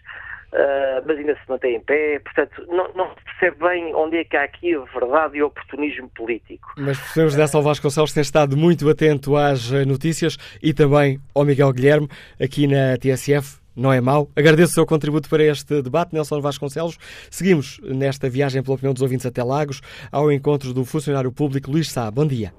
[0.54, 2.20] Uh, mas ainda se mantém em pé.
[2.20, 5.46] Portanto, não, não, se percebe bem onde é que há aqui a verdade e o
[5.46, 6.72] oportunismo político.
[6.76, 7.22] Mas o Sr.
[7.22, 12.08] José Salvador Vasconcelos tem estado muito atento às eh, notícias e também ao Miguel Guilherme
[12.40, 13.58] aqui na TSF.
[13.76, 14.28] Não é mau.
[14.36, 16.96] Agradeço o seu contributo para este debate, Nelson Vasconcelos.
[17.28, 19.80] Seguimos nesta viagem pela opinião dos ouvintes até Lagos,
[20.12, 22.08] ao encontro do funcionário público Luís Sá.
[22.12, 22.52] Bom dia.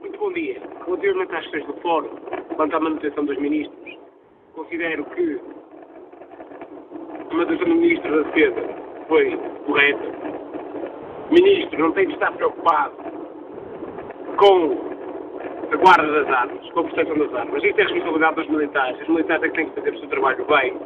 [0.00, 0.60] Muito bom dia.
[0.84, 2.16] Relativamente às questões do Fórum,
[2.56, 3.96] quanto à manutenção dos ministros,
[4.56, 5.38] considero que
[7.38, 8.68] decisão do Ministro da Defesa
[9.08, 10.04] foi correta.
[11.30, 12.92] Ministro não tem de estar preocupado
[14.36, 14.90] com
[15.72, 17.62] a guarda das armas, com a proteção das armas.
[17.62, 19.00] Isso é responsabilidade dos militares.
[19.00, 20.76] Os militares é que têm que fazer o seu trabalho bem.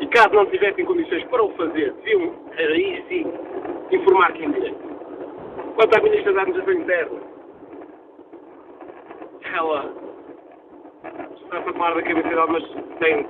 [0.00, 3.32] E caso não tivessem condições para o fazer, deviam, aí sim,
[3.90, 4.76] informar quem direito.
[5.76, 7.20] Quanto à Ministra da Administração Interna,
[9.54, 9.92] ela
[11.36, 12.64] está a falar da cabeça dela, mas
[12.98, 13.26] tem,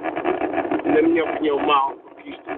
[0.85, 1.95] na minha opinião, mal
[2.27, 2.55] isto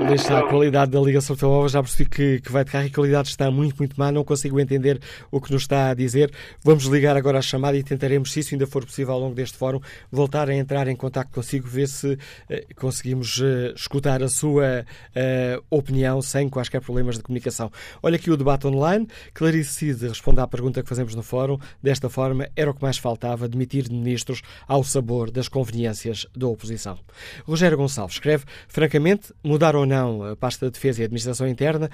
[0.00, 2.88] Ali está a qualidade da ligação telemóvel, já percebi que, que vai de carro e
[2.88, 6.32] a qualidade está muito, muito má, não consigo entender o que nos está a dizer.
[6.62, 9.56] Vamos ligar agora a chamada e tentaremos, se isso ainda for possível ao longo deste
[9.58, 9.80] fórum,
[10.10, 12.18] voltar a entrar em contato consigo, ver se
[12.48, 14.84] eh, conseguimos eh, escutar a sua
[15.14, 17.70] eh, opinião sem quaisquer problemas de comunicação.
[18.02, 19.06] Olha aqui o debate online.
[19.32, 21.58] Clarice Cid responde à pergunta que fazemos no fórum.
[21.82, 26.98] Desta forma, era o que mais faltava, demitir ministros ao sabor das conveniências da oposição.
[27.44, 28.44] Rogério Gonçalves escreve,
[28.84, 31.90] francamente, mudar ou não a pasta de defesa e administração interna,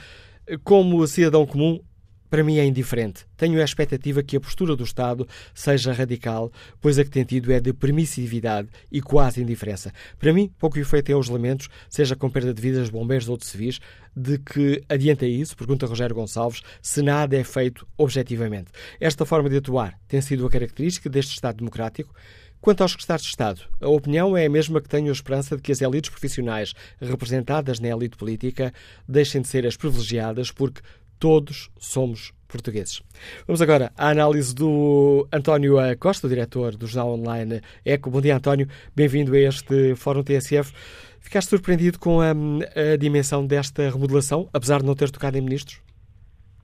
[0.65, 1.81] como cidadão comum,
[2.29, 3.27] para mim é indiferente.
[3.37, 7.53] Tenho a expectativa que a postura do Estado seja radical, pois a que tem tido
[7.53, 9.93] é de permissividade e quase indiferença.
[10.19, 13.37] Para mim, pouco efeito é os lamentos, seja com perda de vidas de bombeiros ou
[13.37, 13.81] de civis,
[14.17, 18.71] de que adianta isso, pergunta Rogério Gonçalves, se nada é feito objetivamente.
[19.01, 22.13] Esta forma de atuar tem sido a característica deste Estado democrático.
[22.61, 25.63] Quanto aos secretários de Estado, a opinião é a mesma que tenho a esperança de
[25.63, 28.71] que as elites profissionais representadas na elite política
[29.09, 30.83] deixem de ser as privilegiadas, porque
[31.19, 33.01] todos somos portugueses.
[33.47, 38.11] Vamos agora à análise do António Costa, diretor do jornal online Eco.
[38.11, 38.69] Bom dia, António.
[38.95, 40.71] Bem-vindo a este Fórum TSF.
[41.19, 45.81] Ficaste surpreendido com a, a dimensão desta remodelação, apesar de não ter tocado em ministros?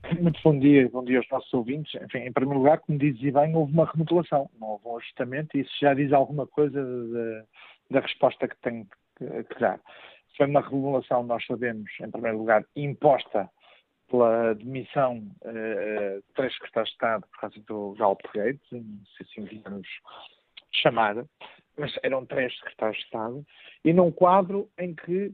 [0.21, 1.93] Muito bom dia, bom dia aos nossos ouvintes.
[2.01, 5.61] Enfim, em primeiro lugar, como dizia bem, houve uma remodelação, não houve um ajustamento, e
[5.61, 7.45] isso já diz alguma coisa da,
[7.91, 8.87] da resposta que tenho
[9.17, 9.79] que, dar.
[10.37, 13.49] Foi uma remodelação, nós sabemos, em primeiro lugar, imposta
[14.09, 18.17] pela demissão uh, de três secretários de Estado por causa do não
[19.17, 19.87] sei se assim devemos
[20.71, 21.15] chamar,
[21.77, 23.45] mas eram três secretários de Estado,
[23.83, 25.33] e num quadro em que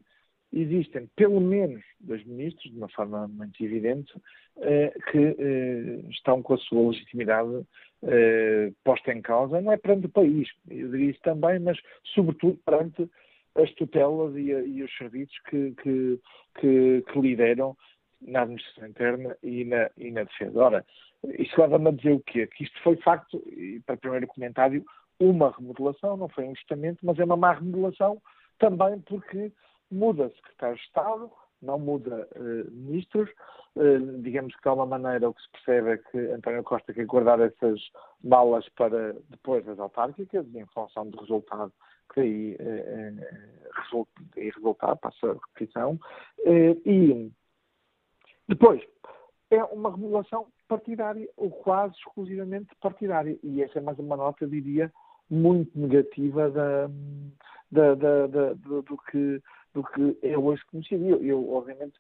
[0.54, 4.14] existem pelo menos dois ministros, de uma forma muito evidente,
[4.58, 7.66] eh, que eh, estão com a sua legitimidade
[8.04, 11.78] eh, posta em causa, não é perante o país, eu diria isso também, mas
[12.14, 13.10] sobretudo perante
[13.56, 16.20] as tutelas e, os serviços que, que,
[16.60, 17.76] que, que, lideram
[18.22, 20.60] na administração interna e na, e na defesa.
[20.60, 20.86] Ora,
[21.40, 22.48] isto leva-me a dizer o quê?
[22.48, 24.84] Que isto foi facto, e para o primeiro comentário,
[25.20, 28.22] uma remodelação, não foi um ajustamento, mas é uma má remodelação
[28.60, 29.52] também porque
[29.92, 31.32] muda secretário de Estado,
[31.62, 33.30] não muda uh, ministros.
[33.76, 37.06] Uh, digamos que de alguma maneira o que se percebe é que António Costa quer
[37.06, 37.80] guardar essas
[38.22, 41.72] balas para depois das autárquicas, em função do resultado
[42.14, 44.08] que aí uh,
[44.38, 46.00] e resultado, passa a repetição.
[46.86, 47.32] e
[48.48, 48.82] depois,
[49.50, 53.38] é uma remodelação partidária, ou quase exclusivamente partidária.
[53.44, 54.92] E essa é mais uma nota, diria,
[55.30, 56.88] muito negativa da,
[57.72, 59.42] da, da, do que
[59.74, 61.06] do que é hoje conhecido.
[61.06, 61.94] Eu, eu obviamente,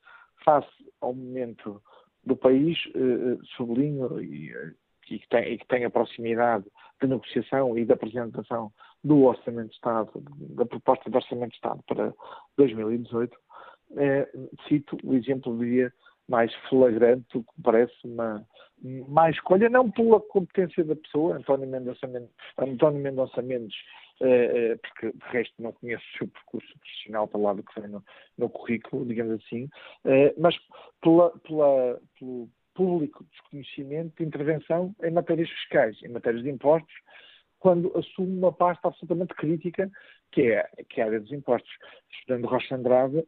[0.43, 0.69] face
[1.01, 1.81] ao momento
[2.25, 4.71] do país, eh, sublinho e, eh,
[5.09, 6.65] e, que tem, e que tem a proximidade
[7.01, 8.71] de negociação e da apresentação
[9.03, 10.09] do Orçamento de Estado,
[10.55, 12.13] da proposta de Orçamento de Estado para
[12.57, 13.37] 2018,
[13.97, 14.29] eh,
[14.67, 15.91] cito o exemplo, diria,
[16.27, 18.45] mais flagrante, o que parece uma
[19.07, 22.07] má escolha, não pela competência da pessoa, António Mendonça
[22.57, 27.39] António Mendonça Mendes eh, eh, porque de resto não conheço o seu percurso profissional para
[27.39, 28.03] lá do que tem no,
[28.37, 29.69] no currículo, digamos assim,
[30.05, 30.55] eh, mas
[31.01, 36.93] pela, pela, pelo público desconhecimento de intervenção em matérias fiscais, em matérias de impostos,
[37.59, 39.89] quando assume uma pasta absolutamente crítica,
[40.31, 41.71] que é, que é a área dos impostos.
[42.25, 43.25] Fernando Rocha Andrade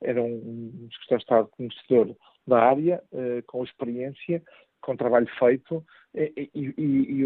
[0.00, 2.16] era um secretário de Estado conhecedor
[2.46, 3.02] da área,
[3.46, 4.42] com experiência,
[4.80, 7.24] com trabalho feito, e, e, e,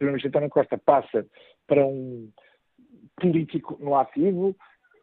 [0.00, 1.26] Primeiro-Ministro António Costa passa
[1.66, 2.30] para um
[3.16, 4.56] político no ativo,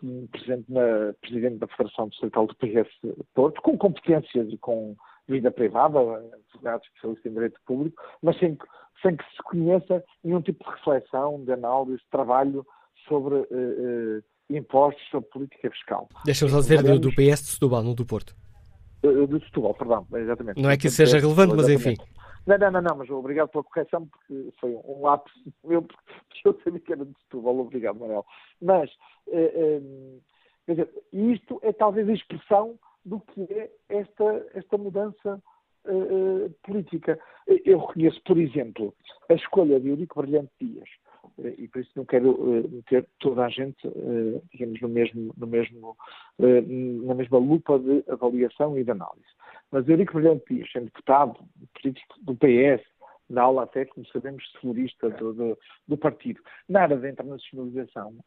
[0.03, 2.89] um presidente, na, presidente da Federação Distrital do PS
[3.35, 4.95] Porto, com competências e com
[5.27, 8.57] vida privada, advogado especialista em direito público, mas sem,
[9.03, 12.65] sem que se conheça nenhum tipo de reflexão, de análise, de trabalho
[13.07, 16.09] sobre uh, uh, impostos, sobre política fiscal.
[16.25, 18.35] Deixa-me só dizer do, do PS de Setúbal, não do Porto.
[19.03, 20.59] Uh, de Setúbal, perdão, exatamente.
[20.59, 21.95] Não é que isso seja relevante, mas enfim.
[22.47, 25.33] Não, não, não, não, mas obrigado pela correção, porque foi um lápis
[25.65, 28.25] meu, porque eu sabia que era de Setúbal, obrigado, Manuel.
[28.61, 28.89] Mas,
[29.27, 29.81] eh, eh,
[30.65, 35.43] dizer, isto é talvez a expressão do que é esta, esta mudança
[35.85, 37.19] eh, política.
[37.47, 38.93] Eu reconheço, por exemplo,
[39.29, 40.89] a escolha de Eurico Brilhante Dias,
[41.57, 42.37] e por isso não quero
[42.69, 43.77] meter toda a gente,
[44.51, 45.97] digamos, no mesmo, no mesmo,
[46.37, 49.27] na mesma lupa de avaliação e de análise.
[49.71, 51.37] Mas Eurico Brilhante Dias, sendo deputado,
[51.73, 52.83] político do PS,
[53.29, 55.57] na aula até, como sabemos, terrorista do, do,
[55.87, 58.23] do, partido, na área da internacionalização, eh,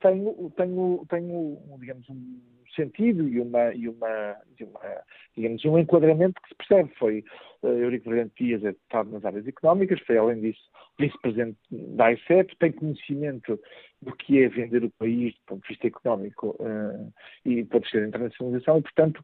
[0.00, 2.40] tenho, tenho, tenho, digamos, um
[2.74, 4.80] sentido e uma, e uma, e uma
[5.36, 6.90] digamos, um enquadramento que se percebe.
[6.98, 7.24] Foi
[7.62, 10.60] uh, Eurico Brilhante Dias, é deputado nas áreas económicas, foi, além disso,
[10.98, 13.58] vice-presidente da ICEP, tem conhecimento
[14.02, 17.12] do que é vender o país do ponto de vista económico uh,
[17.44, 19.22] e pode ser a internacionalização, e, portanto,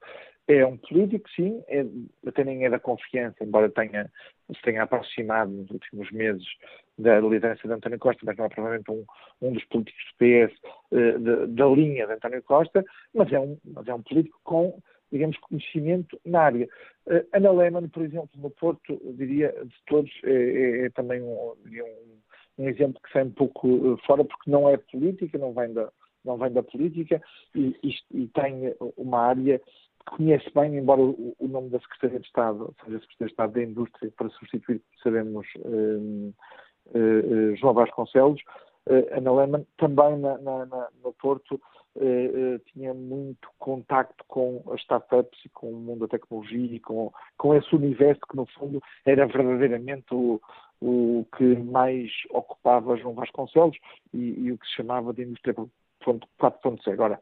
[0.49, 1.85] é um político, sim, é,
[2.27, 4.11] até nem é da confiança, embora tenha,
[4.55, 6.47] se tenha aproximado nos últimos meses
[6.99, 9.05] da liderança de António Costa, mas não é provavelmente um,
[9.43, 10.57] um dos políticos do PS
[10.93, 14.81] uh, de, da linha de António Costa, mas é um, mas é um político com,
[15.11, 16.69] digamos, conhecimento na área.
[17.07, 21.55] Uh, Ana Lehmann, por exemplo, no Porto, diria, de todos, é, é, é também um,
[21.55, 22.21] um,
[22.59, 25.91] um, exemplo que sai um pouco uh, fora, porque não é política, não vem da,
[26.25, 27.21] não vem da política
[27.55, 29.61] e, e, e tem uma área
[30.07, 33.63] conhece bem, embora o, o, nome da Secretaria de Estado seja Secretaria de Estado da
[33.63, 36.33] Indústria, para substituir, sabemos, um,
[36.95, 38.41] uh, uh, João Vasconcelos,
[38.87, 41.61] uh, Ana Lehmann, também na, na, na, no Porto
[42.75, 47.55] tinha muito contacto com as startups e com o mundo da tecnologia e com, com
[47.55, 50.39] esse universo que, no fundo, era verdadeiramente o,
[50.83, 53.79] o que mais ocupava João Vasconcelos
[54.13, 56.93] e, e o que se chamava de indústria 4.0.
[56.93, 57.19] Agora,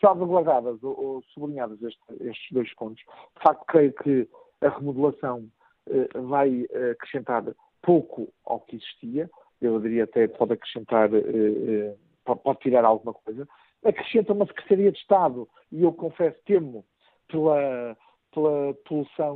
[0.00, 4.28] salvaguardadas ou, ou sublinhadas este, estes dois pontos, de facto creio que
[4.60, 5.48] a remodelação
[5.88, 7.44] eh, vai eh, acrescentar
[7.82, 9.30] pouco ao que existia,
[9.60, 11.94] eu diria até pode acrescentar, eh,
[12.24, 13.48] pode tirar alguma coisa,
[13.84, 16.84] acrescenta uma Secretaria de Estado, e eu confesso, temo
[17.28, 17.96] pela,
[18.32, 18.74] pela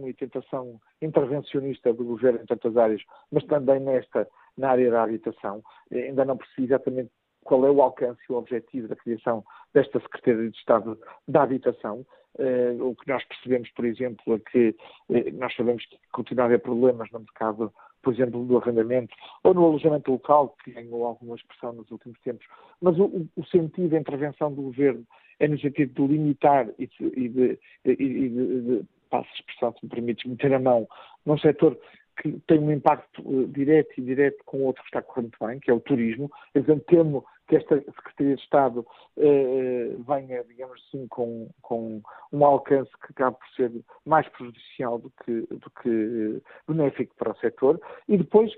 [0.08, 5.62] e tentação intervencionista do governo em tantas áreas, mas também nesta, na área da habitação.
[5.92, 7.10] Ainda não percebi exatamente
[7.50, 9.44] qual é o alcance e o objetivo da criação
[9.74, 10.96] desta Secretaria de Estado
[11.26, 12.06] da Habitação.
[12.38, 14.68] Uh, o que nós percebemos, por exemplo, é que
[15.08, 17.72] uh, nós sabemos que continua a haver problemas no mercado,
[18.02, 22.46] por exemplo, do arrendamento ou no alojamento local, que ganhou alguma expressão nos últimos tempos,
[22.80, 25.04] mas o, o sentido da intervenção do governo
[25.40, 29.34] é no sentido de limitar e de, e de, e de, de, de passo a
[29.34, 30.86] expressão, se me permites, meter a mão
[31.26, 31.76] num setor
[32.20, 35.70] que tem um impacto uh, direto e direto com outro que está correndo bem, que
[35.70, 36.30] é o turismo.
[36.52, 38.86] Portanto, temo que esta Secretaria de Estado
[39.16, 42.00] uh, venha, digamos assim, com, com
[42.32, 43.72] um alcance que acabe por ser
[44.06, 47.80] mais prejudicial do que, do que uh, benéfico para o setor.
[48.08, 48.52] E depois,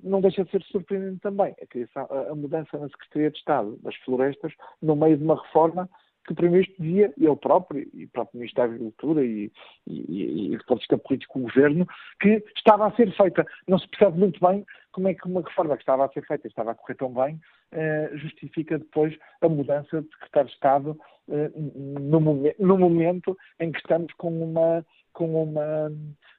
[0.00, 3.96] não deixa de ser surpreendente também a, criação, a mudança na Secretaria de Estado das
[3.96, 5.90] Florestas no meio de uma reforma
[6.24, 9.52] que o Primeiro-Ministro dizia, ele próprio, e o próprio Ministro da Agricultura e,
[9.86, 11.86] e, e de vista político do Governo,
[12.20, 13.46] que estava a ser feita.
[13.68, 16.46] Não se percebe muito bem como é que uma reforma que estava a ser feita
[16.46, 17.40] estava a correr tão bem
[17.72, 20.98] eh, justifica depois a mudança de secretário de Estado
[21.28, 25.92] eh, no, momen no, momento em que estamos com uma, com uma,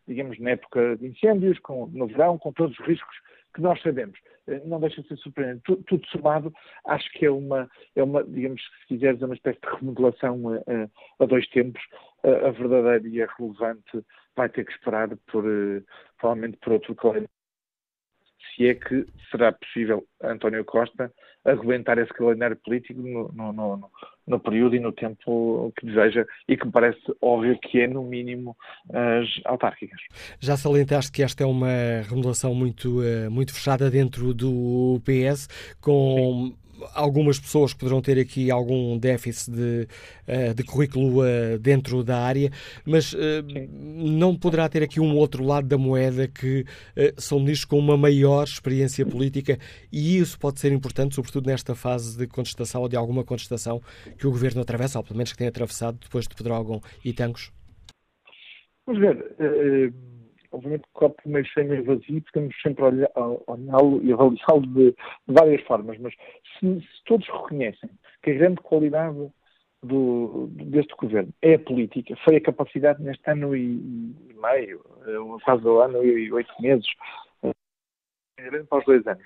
[0.07, 3.15] digamos, na época de incêndios, com, no verão, com todos os riscos
[3.55, 4.19] que nós sabemos.
[4.47, 5.63] Eh, não deixa de ser surpreendente.
[5.63, 6.53] Tudo, tudo somado,
[6.85, 10.55] acho que é uma, é uma, digamos, se quiseres, é uma espécie de remodelação a,
[10.57, 11.81] a, a dois tempos.
[12.23, 15.43] A, a, verdadeira e a relevante vai ter que esperar por,
[16.19, 17.34] provavelmente por outro calendário.
[18.55, 21.11] Se é que será possível António Costa
[21.45, 23.91] aguentar esse calendário político no, no, no,
[24.25, 28.03] no, período e no tempo que deseja e que me parece óbvio que é, no
[28.03, 28.57] mínimo,
[28.91, 30.01] as autárquicas.
[30.39, 35.47] Já salientaste que esta é uma remodelação muito, eh, muito fechada dentro do PS,
[35.79, 39.87] com Sim algumas pessoas que poderão ter aqui algum déficit de,
[40.27, 42.51] eh, de currículo eh, dentro da área,
[42.85, 46.65] mas eh, não poderá ter aqui um outro lado da moeda que
[47.17, 49.57] são ministros com uma maior experiência política
[49.91, 53.81] e isso pode ser importante, sobretudo nesta fase de contestação ou de alguma contestação
[54.17, 57.51] que o governo atravessa, ou pelo menos que tem atravessado depois de Pedrógão e Tangos?
[58.85, 59.93] Vamos ver
[60.55, 64.95] obviamente o copo meio cheio, meio vazio, podemos sempre olhá-lo e avaliá-lo de, de,
[65.27, 66.13] várias formas, mas
[66.57, 67.89] se, se, todos reconhecem
[68.23, 69.29] que a grande qualidade
[69.83, 73.77] do, deste governo é a política, foi a capacidade neste ano e,
[74.29, 74.79] e meio,
[75.43, 76.87] quase eh, o ano e oito meses,
[78.69, 79.23] para os dois anos,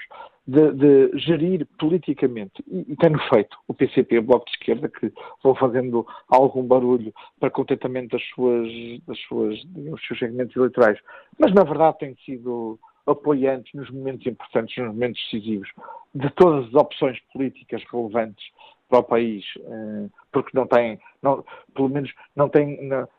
[0.47, 5.11] de, de gerir politicamente, e, e tem feito o PCP, o Bloco de Esquerda, que
[5.43, 8.67] vão fazendo algum barulho para contentamento das suas,
[9.07, 10.99] das suas, dos seus segmentos eleitorais,
[11.39, 15.69] mas na verdade têm sido apoiantes nos momentos importantes, nos momentos decisivos,
[16.13, 18.45] de todas as opções políticas relevantes
[18.87, 21.43] para o país, eh, porque não tem, não,
[21.73, 22.77] pelo menos não tem,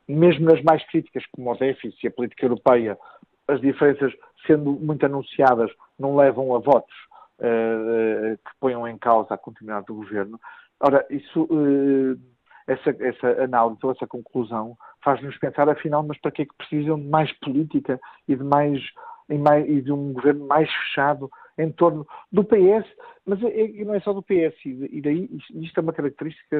[0.08, 2.98] mesmo nas mais críticas, como o déficit e a política europeia,
[3.48, 4.12] as diferenças,
[4.46, 6.94] sendo muito anunciadas, não levam a votos
[7.38, 10.38] uh, que ponham em causa a continuidade do governo.
[10.80, 12.18] Ora, isso, uh,
[12.66, 16.98] essa, essa análise ou essa conclusão faz-nos pensar, afinal, mas para que é que precisam
[16.98, 18.80] de mais política e de mais,
[19.28, 22.86] e de um governo mais fechado em torno do PS,
[23.26, 26.56] mas é, não é só do PS, e daí isto é uma característica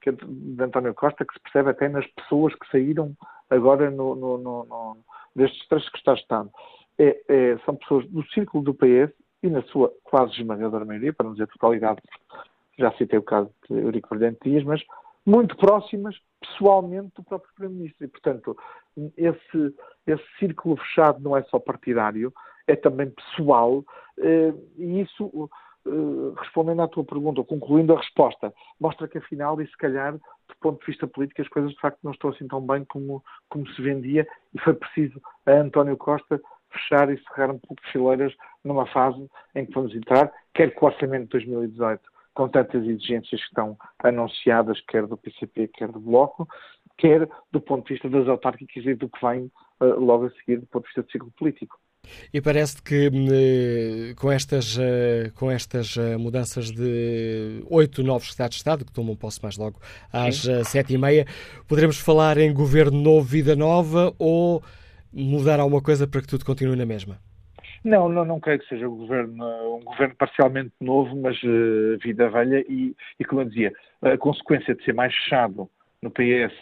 [0.00, 3.14] que é de António Costa, que se percebe até nas pessoas que saíram
[3.48, 4.96] agora no, no, no, no
[5.34, 5.84] destes três.
[6.98, 9.12] É, é, são pessoas do círculo do PS
[9.42, 12.00] e na sua quase esmagadora maioria, para não dizer totalidade,
[12.78, 14.82] já citei o caso de Eurico Brilhante Dias, mas
[15.26, 18.04] muito próximas pessoalmente do próprio Primeiro-Ministro.
[18.04, 18.56] E, portanto,
[19.16, 19.74] esse,
[20.06, 22.32] esse círculo fechado não é só partidário,
[22.66, 23.84] é também pessoal,
[24.18, 25.50] eh, e isso,
[25.86, 30.14] eh, respondendo à tua pergunta, ou concluindo a resposta, mostra que afinal, e se calhar,
[30.14, 33.22] do ponto de vista político, as coisas de facto não estão assim tão bem como,
[33.48, 36.40] como se vendia, e foi preciso a António Costa
[36.74, 40.86] fechar e cerrar um pouco de fileiras numa fase em que vamos entrar, quer com
[40.86, 42.02] o orçamento de 2018,
[42.34, 46.48] com tantas exigências que estão anunciadas, quer do PCP, quer do Bloco,
[46.98, 50.58] quer do ponto de vista das autárquicas e do que vem uh, logo a seguir
[50.58, 51.78] do ponto de vista do ciclo político.
[52.34, 58.60] E parece que eh, com estas, eh, com estas mudanças de oito novos Estados de
[58.60, 59.80] Estado, que tomam posse mais logo
[60.12, 61.26] às sete e meia,
[61.66, 64.62] poderemos falar em governo novo, vida nova ou
[65.14, 67.18] mudar alguma coisa para que tudo continue na mesma?
[67.84, 72.30] Não, não, não creio que seja um governo, um governo parcialmente novo, mas uh, vida
[72.30, 75.68] velha e, e, como eu dizia, a consequência de ser mais fechado
[76.00, 76.54] no PS,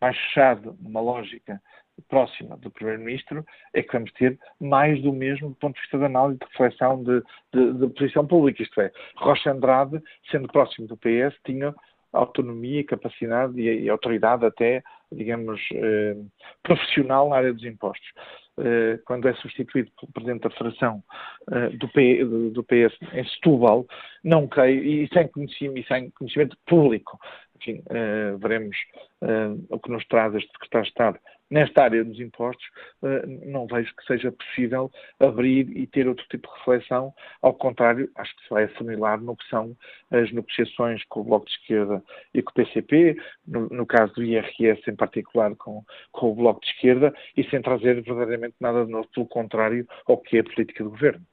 [0.00, 1.62] mais fechado numa lógica
[2.08, 6.04] próxima do Primeiro-Ministro, é que vamos ter mais do mesmo do ponto de vista de
[6.04, 7.22] análise, de reflexão de,
[7.52, 8.62] de, de posição pública.
[8.62, 11.72] Isto é, Rocha Andrade, sendo próximo do PS, tinha
[12.12, 14.82] autonomia, capacidade e, e autoridade até,
[15.14, 16.16] digamos, eh,
[16.62, 18.08] profissional na área dos impostos.
[18.56, 21.02] Eh, quando é substituído pelo Presidente da Federação
[21.50, 23.84] eh, do, P, do, PS em Setúbal,
[24.22, 27.18] não creio, e sem conhecimento, e sem conhecimento público,
[27.56, 28.76] enfim, uh, veremos
[29.22, 31.18] uh, o que nos traz este secretário de Estado
[31.50, 32.64] nesta área dos impostos,
[33.02, 34.90] uh, não vejo que seja possível
[35.20, 37.14] abrir e ter outro tipo de reflexão.
[37.42, 39.76] Ao contrário, acho que se vai afunilar no que são
[40.10, 42.02] as negociações com o Bloco de Esquerda
[42.32, 43.16] e com o PCP,
[43.46, 47.60] no, no caso do IRS em particular com, com o Bloco de Esquerda, e sem
[47.62, 51.24] trazer verdadeiramente nada de novo, pelo contrário ao que é a política do Governo.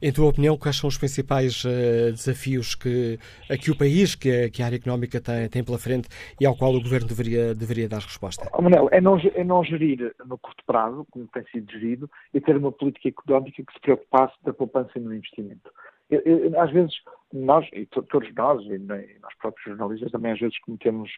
[0.00, 3.18] Em tua opinião, quais são os principais uh, desafios que,
[3.50, 6.08] a que o país, que a, que a área económica tem, tem, pela frente
[6.40, 8.48] e ao qual o Governo deveria, deveria dar resposta?
[8.52, 12.40] Oh, Manel, é não, é não gerir no curto prazo, como tem sido gerido, e
[12.40, 15.70] ter uma política económica que se preocupasse da poupança e no investimento.
[16.08, 16.94] Eu, eu, às vezes,
[17.32, 21.10] nós, e to, todos nós, e nós próprios jornalistas, também às vezes cometemos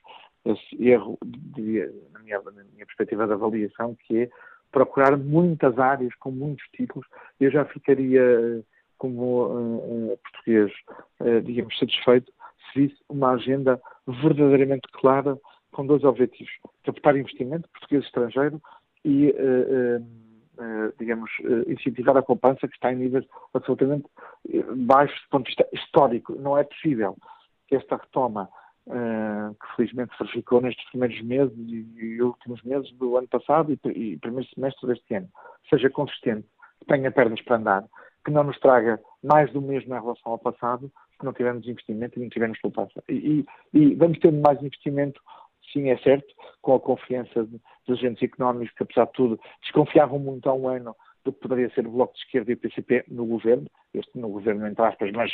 [0.45, 4.31] esse erro, de, na, minha, na minha perspectiva de avaliação, que é
[4.70, 7.07] procurar muitas áreas com muitos títulos,
[7.40, 8.62] eu já ficaria,
[8.97, 10.73] como uh, uh, português,
[11.20, 12.32] uh, digamos, satisfeito
[12.73, 15.39] se visse uma agenda verdadeiramente clara
[15.73, 16.53] com dois objetivos:
[16.85, 18.61] captar investimento português estrangeiro
[19.05, 19.32] e,
[20.99, 21.31] digamos,
[21.69, 23.24] incentivar a poupança que está em níveis
[23.55, 24.07] absolutamente
[24.77, 26.35] baixos do ponto de vista histórico.
[26.35, 27.16] Não é possível
[27.69, 28.51] que esta retoma
[28.89, 33.89] uh, que felizmente verificou nestes primeiros meses e, e, últimos meses do ano passado e,
[33.89, 35.28] e primeiro semestre deste ano,
[35.69, 36.47] seja consistente,
[36.81, 37.85] que tenha pernas para andar,
[38.24, 42.19] que não nos traga mais do mesmo em relação ao passado, se não tivermos investimento
[42.19, 43.02] e não tivermos poupança.
[43.09, 45.20] E, e, vamos ter mais investimento,
[45.73, 50.48] sim, é certo, com a confiança dos agentes económicos que, apesar de tudo, desconfiavam muito
[50.48, 50.94] há um ano
[51.24, 54.28] do que poderia ser o Bloco de Esquerda e o PCP no governo, este no
[54.28, 55.32] governo entre aspas, mas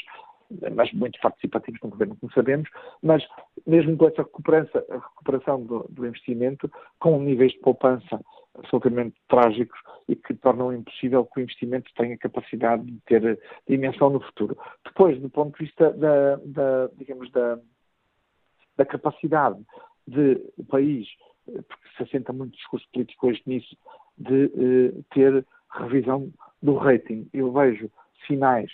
[0.75, 2.69] mas muito participativos no governo, como sabemos,
[3.03, 3.27] mas
[3.67, 8.21] mesmo com essa recuperação do, do, investimento, com níveis de poupança
[8.55, 9.79] absolutamente trágicos
[10.09, 14.57] e que tornam impossível que o investimento tenha capacidade de ter dimensão no futuro.
[14.85, 17.59] Depois, do ponto de vista da, da digamos, da,
[18.77, 19.61] da capacidade
[20.07, 21.09] de o país,
[21.47, 23.77] porque se assenta muito discurso político hoje nisso,
[24.17, 26.33] de eh, ter revisão
[26.63, 27.29] do rating.
[27.33, 27.91] Eu vejo
[28.27, 28.71] sinais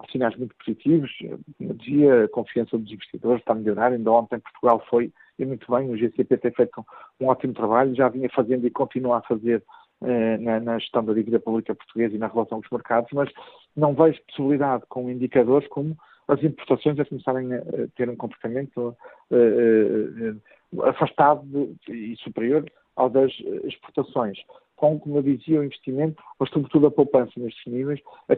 [0.00, 1.10] há sinais muito positivos.
[1.58, 3.92] Como dizia, a confiança dos investidores está a melhorar.
[3.92, 6.84] Ainda ontem Portugal foi, e muito bem, o GCP tem feito
[7.20, 9.62] um, ótimo trabalho, já vinha fazendo e continua a fazer
[10.02, 13.30] eh, na, na, gestão da dívida pública portuguesa e na relação com os mercados, mas
[13.76, 15.96] não vejo possibilidade com indicadores como
[16.26, 17.60] as importações a começarem a
[17.96, 18.96] ter um comportamento
[19.30, 22.64] eh, eh, afastado e superior
[22.96, 23.32] ao das
[23.64, 24.38] exportações,
[24.76, 28.36] com, como eu dizia, o investimento, mas sobretudo a poupança nestes níveis, a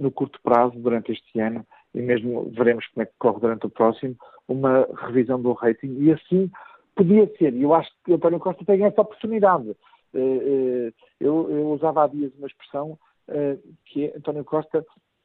[0.00, 1.64] no curto prazo, durante este ano,
[1.94, 4.16] e mesmo veremos como é que corre durante o próximo,
[4.48, 5.96] uma revisão do rating.
[5.98, 6.50] E assim
[6.96, 7.54] podia ser.
[7.54, 9.70] E eu acho que António Costa tem essa oportunidade.
[10.14, 12.98] Eh, eh, eu, eu usava há dias uma expressão
[13.28, 14.84] eh, que é António Costa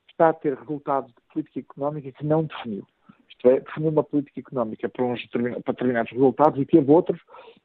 [0.09, 2.85] está a ter resultados de política económica que não definiu.
[3.29, 7.19] Isto é, definiu uma política económica para, uns, para determinados resultados e teve outros,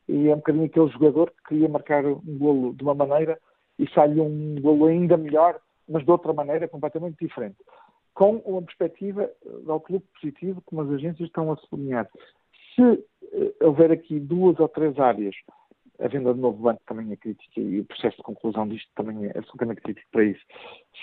[0.08, 3.38] e é um bocadinho aquele jogador que queria marcar um golo de uma maneira
[3.78, 5.60] e sai um golo ainda melhor
[5.90, 7.56] mas de outra maneira completamente diferente.
[8.14, 12.08] Com uma perspectiva de outlook positivo, como as agências estão a sublinhar.
[12.74, 13.04] Se
[13.60, 15.34] houver aqui duas ou três áreas,
[15.98, 19.26] a venda de novo banco também é crítica e o processo de conclusão disto também
[19.26, 20.40] é absolutamente crítico para isso,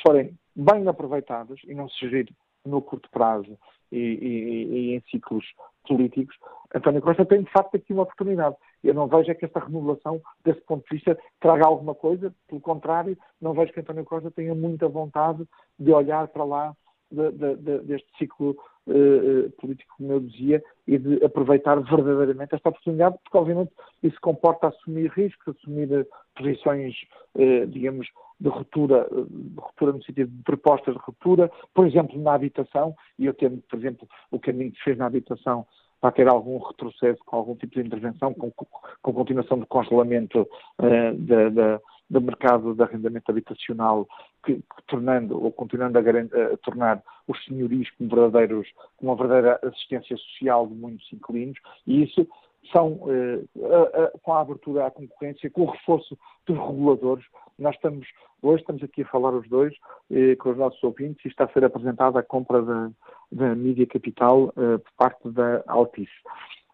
[0.05, 2.29] forem bem aproveitadas e não se gerir
[2.67, 3.57] no curto prazo
[3.91, 5.45] e, e, e, em ciclos
[5.87, 6.35] políticos,
[6.75, 8.55] António Costa tem de facto aqui uma oportunidade.
[8.83, 12.61] Eu não vejo é que esta remodelação, desse ponto de vista, traga alguma coisa, pelo
[12.61, 15.47] contrário, não vejo que António Costa tenha muita vontade
[15.79, 16.75] de olhar para lá
[17.09, 18.57] de, de, de, deste ciclo
[18.87, 24.67] uh, político, como eu dizia, e de aproveitar verdadeiramente esta oportunidade, porque obviamente isso comporta
[24.67, 26.05] assumir riscos, assumir uh,
[26.35, 26.95] posições,
[27.35, 28.07] uh, digamos,
[28.39, 33.25] de ruptura, de ruptura no sentido de propostas de ruptura, por exemplo, na habitação, e
[33.25, 35.65] eu temo, por exemplo, o caminho que fez na habitação
[35.99, 40.47] para ter algum retrocesso com algum tipo de intervenção, com, com continuação do congelamento
[40.77, 44.07] da, da do mercado de arrendamento habitacional,
[44.45, 48.67] que, que tornando ou continuando a, a, tornar os senhorios como verdadeiros,
[48.97, 52.27] com uma verdadeira assistência social de muitos inquilinos, e isso
[52.71, 57.25] são, eh, a, a, com a abertura à concorrência, com o reforço dos reguladores,
[57.57, 58.07] nós estamos,
[58.41, 59.73] hoje estamos aqui a falar os dois,
[60.11, 62.91] eh, com os nossos ouvintes, e está a ser apresentada a compra da,
[63.31, 66.11] da mídia capital eh, por parte da Altice.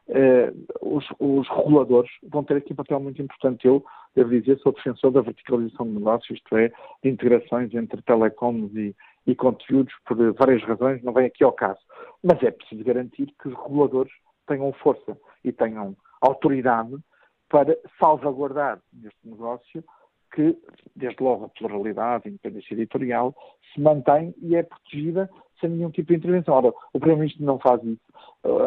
[0.09, 0.51] Eh,
[0.81, 3.65] os, os, reguladores vão ter aqui um papel muito importante.
[3.65, 3.83] Eu,
[4.15, 6.71] devo dizer, sou defensor da verticalização de negócios, isto é,
[7.01, 11.79] de integrações entre telecoms e, e conteúdos, por várias razões, não vem aqui ao caso.
[12.21, 14.11] Mas é preciso garantir que os reguladores
[14.45, 16.97] tenham força e tenham autoridade
[17.49, 19.83] para salvaguardar neste negócio
[20.33, 20.57] que,
[20.95, 23.35] desde logo, a pluralidade, a independência editorial
[23.73, 25.29] se mantém e é protegida
[25.61, 26.55] sem nenhum tipo de intervenção.
[26.55, 28.01] Ora, o Primeiro-Ministro não faz isso.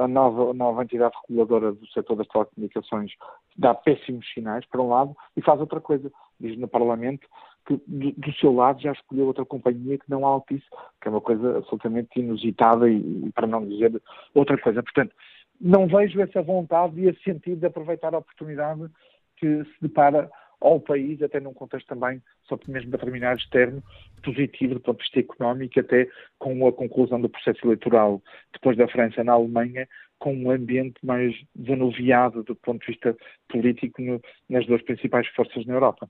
[0.01, 3.13] A nova, a nova entidade reguladora do setor das telecomunicações
[3.57, 6.11] dá péssimos sinais, por um lado, e faz outra coisa.
[6.41, 7.29] Diz no Parlamento
[7.67, 10.65] que, do, do seu lado, já escolheu outra companhia que não a Altice,
[11.03, 14.01] que é uma coisa absolutamente inusitada e, para não dizer
[14.35, 14.83] outra coisa.
[14.83, 15.15] Portanto,
[15.61, 18.89] não vejo essa vontade e esse sentido de aproveitar a oportunidade
[19.37, 20.31] que se depara
[20.61, 23.83] ao país, até num contexto também, só mesmo para terminar, externo,
[24.23, 26.09] positivo do ponto de vista económico, até
[26.39, 28.23] com a conclusão do processo eleitoral
[28.53, 29.89] depois da França na Alemanha,
[30.19, 33.17] com um ambiente mais desanuviado do ponto de vista
[33.49, 36.09] político no, nas duas principais forças na Europa.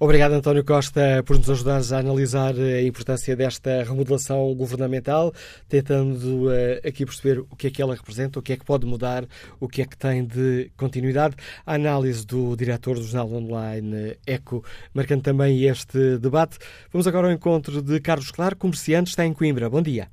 [0.00, 5.32] Obrigado, António Costa, por nos ajudar a analisar a importância desta remodelação governamental,
[5.68, 8.86] tentando uh, aqui perceber o que é que ela representa, o que é que pode
[8.86, 9.24] mudar,
[9.58, 11.34] o que é que tem de continuidade.
[11.66, 14.62] A análise do diretor do jornal online ECO,
[14.94, 16.58] marcando também este debate.
[16.92, 19.68] Vamos agora ao encontro de Carlos Claro, comerciante, está em Coimbra.
[19.68, 20.06] Bom dia.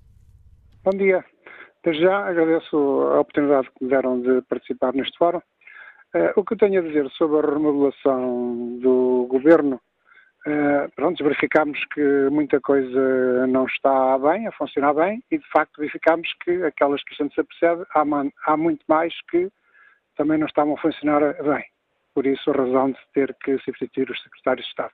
[0.83, 1.23] Bom dia.
[1.83, 5.41] Desde já agradeço a oportunidade que me deram de participar neste fórum.
[6.15, 9.81] Uh, o que eu tenho a dizer sobre a remodelação do governo,
[10.47, 15.77] uh, pronto, verificamos que muita coisa não está bem, a funcionar bem, e de facto
[15.77, 18.05] verificamos que aquelas que a gente se apercebe, há,
[18.45, 19.51] há muito mais que
[20.15, 21.65] também não estavam a funcionar bem.
[22.13, 24.93] Por isso, a razão de ter que substituir os secretários de Estado.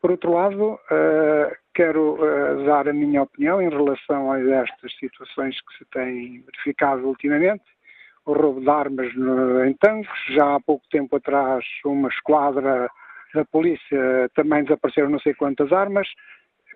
[0.00, 5.60] Por outro lado, uh, quero uh, dar a minha opinião em relação a estas situações
[5.60, 7.62] que se têm verificado ultimamente
[8.26, 10.10] o roubo de armas no, em tanques.
[10.30, 12.90] Já há pouco tempo atrás, uma esquadra
[13.34, 16.08] da polícia também desapareceram não sei quantas armas.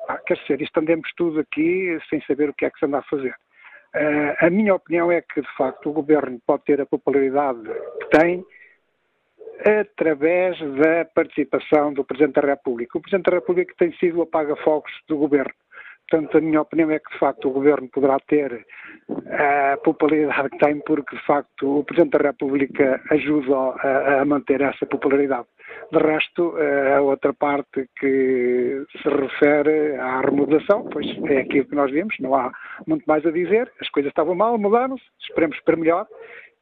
[0.08, 2.98] Ah, quer dizer, isto andemos tudo aqui sem saber o que é que se anda
[2.98, 3.34] a fazer.
[3.94, 8.18] Uh, a minha opinião é que, de facto, o governo pode ter a popularidade que
[8.18, 8.44] tem
[9.80, 12.98] através da participação do Presidente da República.
[12.98, 15.54] O Presidente da República tem sido o apaga-fogos do governo.
[16.08, 18.64] Portanto, a minha opinião é que, de facto, o Governo poderá ter
[19.30, 24.60] a popularidade que tem, porque, de facto, o Presidente da República ajuda a, a manter
[24.60, 25.46] essa popularidade.
[25.90, 26.54] De resto,
[26.96, 32.34] a outra parte que se refere à remodelação, pois é aquilo que nós vimos, não
[32.34, 32.52] há
[32.86, 36.06] muito mais a dizer, as coisas estavam mal, mudaram-se, esperemos para melhor,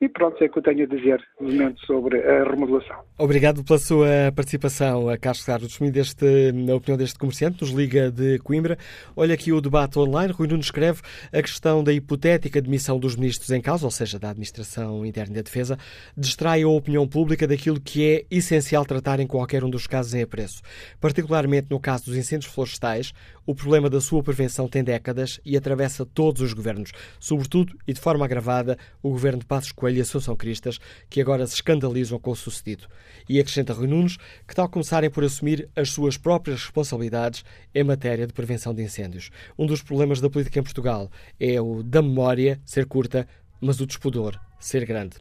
[0.02, 2.96] e pronto, é o que eu tenho a dizer no momento sobre a remodelação.
[3.16, 8.76] Obrigado pela sua participação, Carlos Claro, deste, na opinião deste comerciante, nos Liga de Coimbra.
[9.14, 10.32] Olha aqui o debate online.
[10.32, 11.02] Rui Nuno escreve
[11.32, 15.42] a questão da hipotética demissão dos ministros em causa, ou seja, da Administração Interna da
[15.42, 15.78] Defesa,
[16.16, 20.22] distrai a opinião pública daquilo que é essencial tratar em qualquer um dos casos em
[20.22, 20.62] apreço.
[21.00, 23.12] Particularmente no caso dos incêndios florestais,
[23.46, 28.00] o problema da sua prevenção tem décadas e atravessa todos os governos, sobretudo e de
[28.00, 30.78] forma agravada o governo de Passos Coelho e Assunção Cristas,
[31.08, 32.86] que agora se escandalizam com o sucedido.
[33.28, 34.16] E acrescenta Rui Nunes
[34.46, 37.44] que tal começarem por assumir as suas próprias responsabilidades
[37.74, 39.30] em matéria de prevenção de incêndios.
[39.58, 43.26] Um dos problemas da política em Portugal é o da memória ser curta,
[43.60, 45.16] mas o despudor ser grande.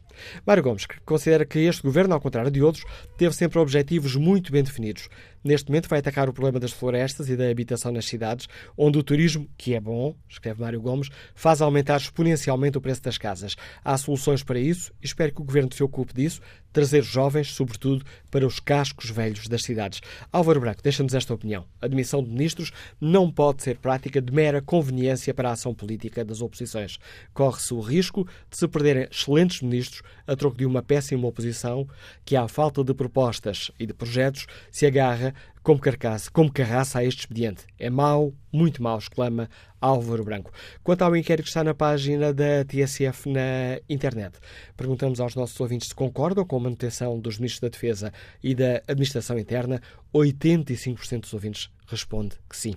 [0.46, 2.84] Mário Gomes considera que este governo, ao contrário de outros,
[3.18, 5.08] teve sempre objetivos muito bem definidos.
[5.44, 9.02] Neste momento vai atacar o problema das florestas e da habitação nas cidades, onde o
[9.02, 13.56] turismo, que é bom, escreve Mário Gomes, faz aumentar exponencialmente o preço das casas.
[13.84, 16.40] Há soluções para isso e espero que o governo se ocupe disso,
[16.72, 20.00] trazer jovens, sobretudo, para os cascos velhos das cidades.
[20.32, 21.66] Álvaro Branco deixa-nos esta opinião.
[21.80, 26.24] A admissão de ministros não pode ser prática de mera conveniência para a ação política
[26.24, 26.98] das oposições.
[27.34, 31.86] Corre-se o risco de se perderem excelentes ministros a troco de uma péssima oposição
[32.24, 35.31] que, à falta de propostas e de projetos, se agarra
[35.62, 37.64] como carcaça, como carraça a este expediente.
[37.78, 39.48] É mau, muito mau, exclama
[39.80, 40.52] Álvaro Branco.
[40.82, 44.38] Quanto ao inquérito que está na página da TSF na internet,
[44.76, 48.12] perguntamos aos nossos ouvintes se concordam com a manutenção dos ministros da Defesa
[48.42, 49.80] e da Administração Interna.
[50.14, 52.74] 85% dos ouvintes responde que sim.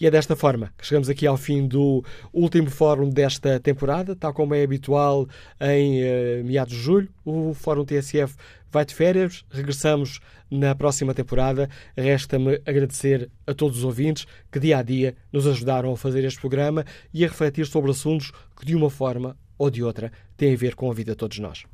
[0.00, 4.32] E é desta forma que chegamos aqui ao fim do último fórum desta temporada, tal
[4.32, 5.26] como é habitual
[5.60, 7.08] em uh, meados de julho.
[7.24, 8.36] O Fórum TSF
[8.76, 10.20] vai de férias, regressamos
[10.50, 11.66] na próxima temporada.
[11.96, 16.38] Resta-me agradecer a todos os ouvintes que dia a dia nos ajudaram a fazer este
[16.38, 20.56] programa e a refletir sobre assuntos que, de uma forma ou de outra, têm a
[20.58, 21.64] ver com a vida de todos nós.